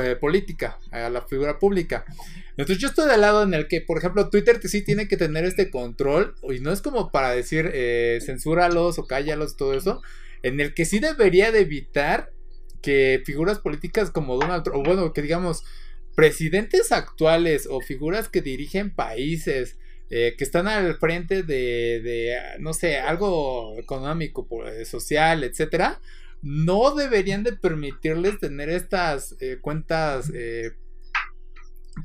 [0.00, 2.04] eh, política, a la figura pública.
[2.50, 5.44] Entonces yo estoy del lado en el que, por ejemplo, Twitter sí tiene que tener
[5.44, 10.00] este control, y no es como para decir eh, censúralos o cállalos, todo eso,
[10.42, 12.30] en el que sí debería de evitar
[12.82, 15.64] que figuras políticas como Donald Trump, o bueno, que digamos,
[16.14, 19.76] presidentes actuales o figuras que dirigen países,
[20.08, 24.46] eh, que están al frente de, de, no sé, algo económico,
[24.84, 26.00] social, etcétera,
[26.46, 30.76] no deberían de permitirles tener estas eh, cuentas eh,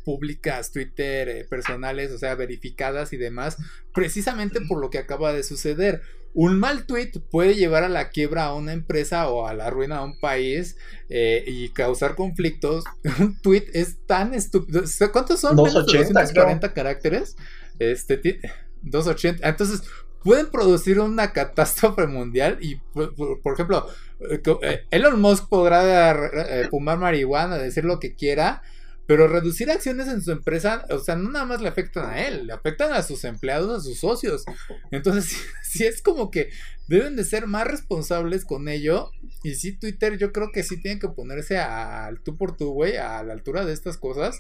[0.03, 3.57] públicas, Twitter, eh, personales, o sea, verificadas y demás,
[3.93, 6.01] precisamente por lo que acaba de suceder.
[6.33, 9.97] Un mal tweet puede llevar a la quiebra a una empresa o a la ruina
[9.97, 10.77] a un país
[11.09, 12.85] y causar conflictos.
[13.19, 14.81] Un tweet es tan estúpido.
[15.11, 15.57] ¿Cuántos son?
[15.57, 17.35] 280, 240 caracteres.
[17.79, 18.39] Este,
[18.81, 19.47] 280.
[19.47, 19.83] Entonces,
[20.23, 23.87] pueden producir una catástrofe mundial y, por, ejemplo,
[24.19, 28.61] eh, eh, Elon Musk podrá eh, fumar marihuana, decir lo que quiera,
[29.07, 32.47] pero reducir acciones en su empresa, o sea, no nada más le afectan a él,
[32.47, 34.45] le afectan a sus empleados, a sus socios.
[34.91, 36.49] Entonces, sí, es como que
[36.87, 39.11] deben de ser más responsables con ello.
[39.43, 42.97] Y sí, Twitter yo creo que sí tienen que ponerse al tú por tú, güey,
[42.97, 44.39] a la altura de estas cosas.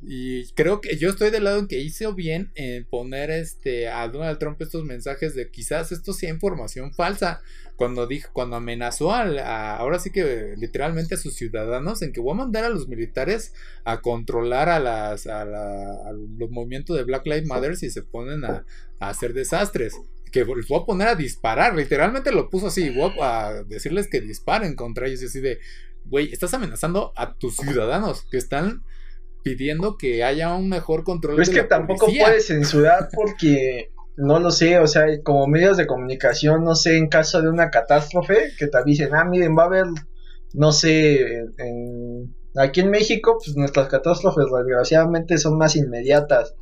[0.00, 4.06] Y creo que yo estoy del lado en que hizo bien en poner este a
[4.08, 7.42] Donald Trump estos mensajes de quizás esto sea información falsa.
[7.76, 12.32] Cuando dijo, cuando amenazó a, ahora sí que literalmente a sus ciudadanos en que voy
[12.32, 17.46] a mandar a los militares a controlar a las a, los movimientos de Black Lives
[17.46, 18.64] Matter si se ponen a,
[19.00, 19.94] hacer desastres
[20.32, 24.20] que les voy a poner a disparar, literalmente lo puso así, voy a decirles que
[24.20, 25.58] disparen contra ellos y así de,
[26.04, 28.82] güey, estás amenazando a tus ciudadanos que están
[29.56, 31.36] pidiendo que haya un mejor control.
[31.36, 35.86] Pero es que tampoco puedes censurar porque no lo sé, o sea, como medios de
[35.86, 39.66] comunicación, no sé, en caso de una catástrofe, que te avisen, ah, miren, va a
[39.66, 39.86] haber,
[40.54, 46.56] no sé, en, aquí en México, pues nuestras catástrofes desgraciadamente son más inmediatas,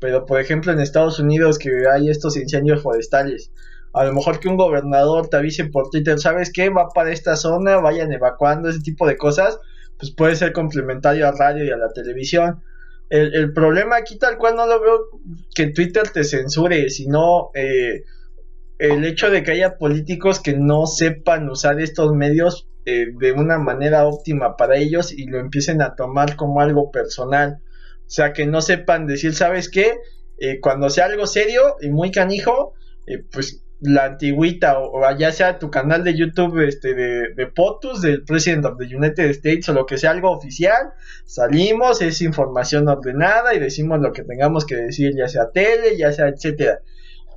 [0.00, 3.52] pero por ejemplo en Estados Unidos que hay estos incendios forestales,
[3.92, 6.68] a lo mejor que un gobernador te avise por Twitter, ¿sabes qué?
[6.68, 9.60] Va para esta zona, vayan evacuando, ese tipo de cosas,
[9.98, 12.62] pues puede ser complementario a radio y a la televisión.
[13.10, 15.00] El, problema aquí tal cual no lo veo
[15.54, 18.04] que Twitter te censure, sino eh,
[18.78, 23.58] el hecho de que haya políticos que no sepan usar estos medios eh, de una
[23.58, 27.60] manera óptima para ellos y lo empiecen a tomar como algo personal.
[28.06, 29.94] O sea, que no sepan decir, ¿sabes qué?
[30.38, 32.74] Eh, cuando sea algo serio y muy canijo,
[33.32, 38.24] pues la antigüita o, ya sea tu canal de YouTube este de, de POTUS del
[38.24, 40.92] President of the United States o lo que sea algo oficial,
[41.24, 46.12] salimos, es información ordenada y decimos lo que tengamos que decir, ya sea tele, ya
[46.12, 46.80] sea etcétera.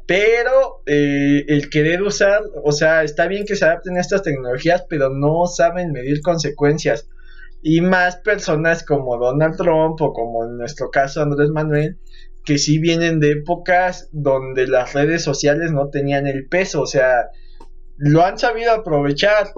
[0.08, 4.84] Pero eh, el querer usar, o sea, está bien que se adapten a estas tecnologías,
[4.90, 7.08] pero no saben medir consecuencias.
[7.62, 11.98] Y más personas como Donald Trump o como en nuestro caso Andrés Manuel,
[12.44, 17.30] que sí vienen de épocas donde las redes sociales no tenían el peso, o sea,
[17.98, 19.52] lo han sabido aprovechar,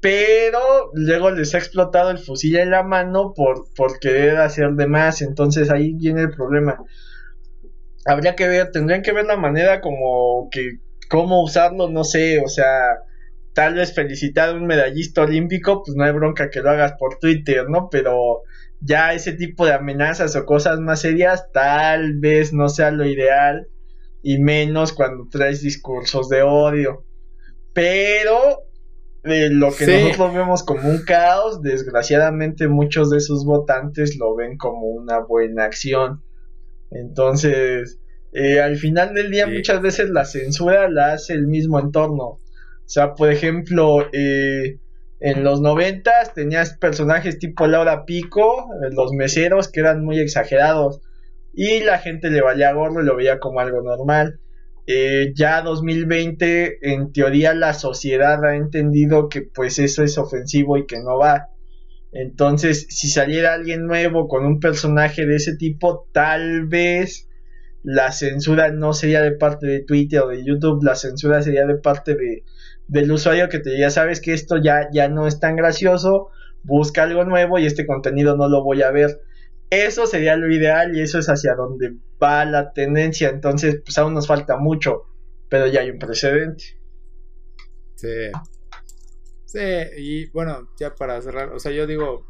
[0.00, 4.86] pero luego les ha explotado el fusil en la mano por, por querer hacer de
[4.86, 6.84] más, entonces ahí viene el problema.
[8.06, 12.48] Habría que ver, tendrían que ver la manera como que, cómo usarlo, no sé, o
[12.48, 12.98] sea,
[13.54, 17.18] tal vez felicitar a un medallista olímpico, pues no hay bronca que lo hagas por
[17.18, 17.88] Twitter, ¿no?
[17.90, 18.42] Pero
[18.80, 23.68] ya ese tipo de amenazas o cosas más serias tal vez no sea lo ideal
[24.22, 27.04] y menos cuando traes discursos de odio.
[27.72, 28.64] Pero
[29.24, 34.58] eh, lo que nosotros vemos como un caos, desgraciadamente muchos de sus votantes lo ven
[34.58, 36.22] como una buena acción.
[36.90, 38.00] Entonces,
[38.32, 42.40] eh, al final del día muchas veces la censura la hace el mismo entorno.
[42.84, 44.78] O sea, por ejemplo, eh,
[45.20, 51.00] en los noventas tenías personajes tipo Laura Pico, eh, los meseros que eran muy exagerados
[51.54, 54.40] y la gente le valía gorro y lo veía como algo normal.
[54.86, 60.86] Eh, ya 2020 en teoría la sociedad ha entendido que pues eso es ofensivo y
[60.86, 61.48] que no va.
[62.12, 67.30] Entonces si saliera alguien nuevo con un personaje de ese tipo tal vez
[67.82, 71.76] la censura no sería de parte de Twitter o de YouTube, la censura sería de
[71.76, 72.44] parte de,
[72.88, 76.30] del usuario que te diga, sabes que esto ya, ya no es tan gracioso,
[76.62, 79.20] busca algo nuevo y este contenido no lo voy a ver.
[79.70, 83.28] Eso sería lo ideal y eso es hacia donde va la tendencia.
[83.28, 85.04] Entonces, pues aún nos falta mucho,
[85.48, 86.64] pero ya hay un precedente.
[87.96, 88.30] Sí.
[89.46, 89.60] Sí,
[89.98, 92.26] y bueno, ya para cerrar, o sea, yo digo,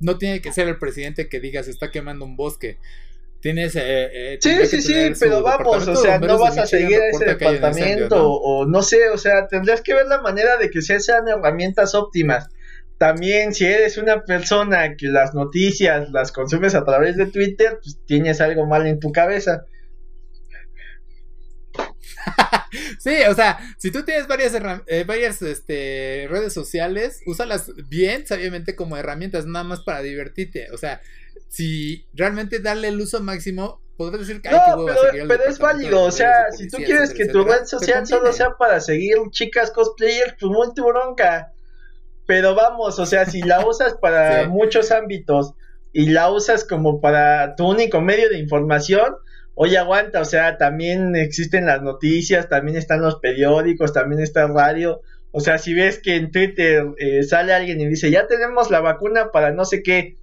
[0.00, 2.78] no tiene que ser el presidente que diga se está quemando un bosque.
[3.40, 3.76] Tienes.
[3.76, 7.24] Eh, eh sí, sí, sí, pero vamos, o sea, no vas a seguir a ese
[7.24, 11.94] departamento, o no sé, o sea, tendrías que ver la manera de que sean herramientas
[11.94, 12.48] óptimas.
[12.98, 17.98] También, si eres una persona que las noticias las consumes a través de Twitter, pues
[18.06, 19.66] tienes algo mal en tu cabeza.
[22.98, 24.54] sí, o sea, si tú tienes varias,
[24.86, 30.70] eh, varias este, redes sociales, úsalas bien, sabiamente como herramientas, nada más para divertirte.
[30.72, 31.00] O sea,
[31.48, 36.10] si realmente darle el uso máximo, podrías decir que no, pero, pero es válido, o
[36.10, 40.52] sea, si tú quieres que tu red social solo sea para seguir chicas cosplayers, pues
[40.52, 41.52] muy tu bronca.
[42.26, 45.54] Pero vamos, o sea, si la usas para muchos ámbitos
[45.92, 49.14] y la usas como para tu único medio de información,
[49.54, 54.54] oye, aguanta, o sea, también existen las noticias, también están los periódicos, también está el
[54.54, 55.00] radio.
[55.30, 58.80] O sea, si ves que en Twitter eh, sale alguien y dice, ya tenemos la
[58.80, 60.18] vacuna para no sé qué,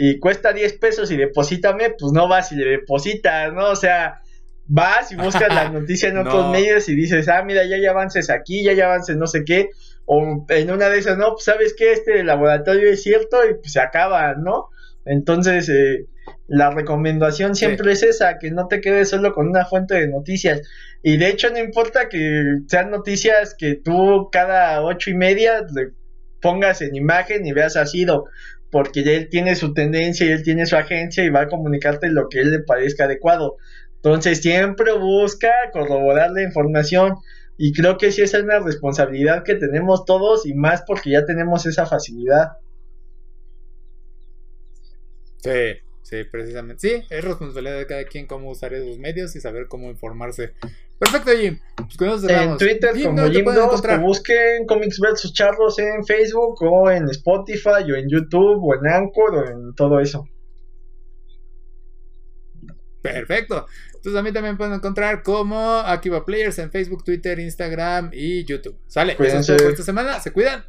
[0.00, 3.70] y cuesta 10 pesos y deposítame, pues no vas y le depositas, ¿no?
[3.70, 4.20] O sea,
[4.66, 8.30] vas y buscas la noticia en otros medios y dices, ah, mira, ya hay avances
[8.30, 9.70] aquí, ya hay avances no sé qué,
[10.06, 13.72] o en una de esas, no, pues sabes que este laboratorio es cierto y pues
[13.72, 14.68] se acaba, ¿no?
[15.04, 16.06] Entonces, eh,
[16.46, 20.62] la recomendación siempre es esa, que no te quedes solo con una fuente de noticias.
[21.02, 25.90] Y de hecho no importa que sean noticias que tú cada ocho y media le
[26.40, 28.06] pongas en imagen y veas así,
[28.70, 32.28] porque él tiene su tendencia y él tiene su agencia y va a comunicarte lo
[32.28, 33.56] que él le parezca adecuado.
[33.96, 37.16] Entonces siempre busca corroborar la información
[37.56, 41.24] y creo que sí esa es una responsabilidad que tenemos todos y más porque ya
[41.24, 42.58] tenemos esa facilidad.
[45.38, 46.88] Sí, sí, precisamente.
[46.88, 50.54] Sí, es responsabilidad de cada quien cómo usar esos medios y saber cómo informarse.
[50.98, 51.58] Perfecto, Jim.
[51.96, 57.94] Pues en Twitter como Jim2, busquen Comics vs Charlos en Facebook o en Spotify o
[57.94, 60.28] en YouTube o en Anchor o en todo eso.
[63.02, 63.66] Perfecto.
[63.94, 68.76] Entonces a mí también pueden encontrar como Akiva Players en Facebook, Twitter, Instagram y YouTube.
[68.86, 69.16] Sale.
[69.18, 70.20] Eso es todo por esta semana.
[70.20, 70.64] Se cuidan.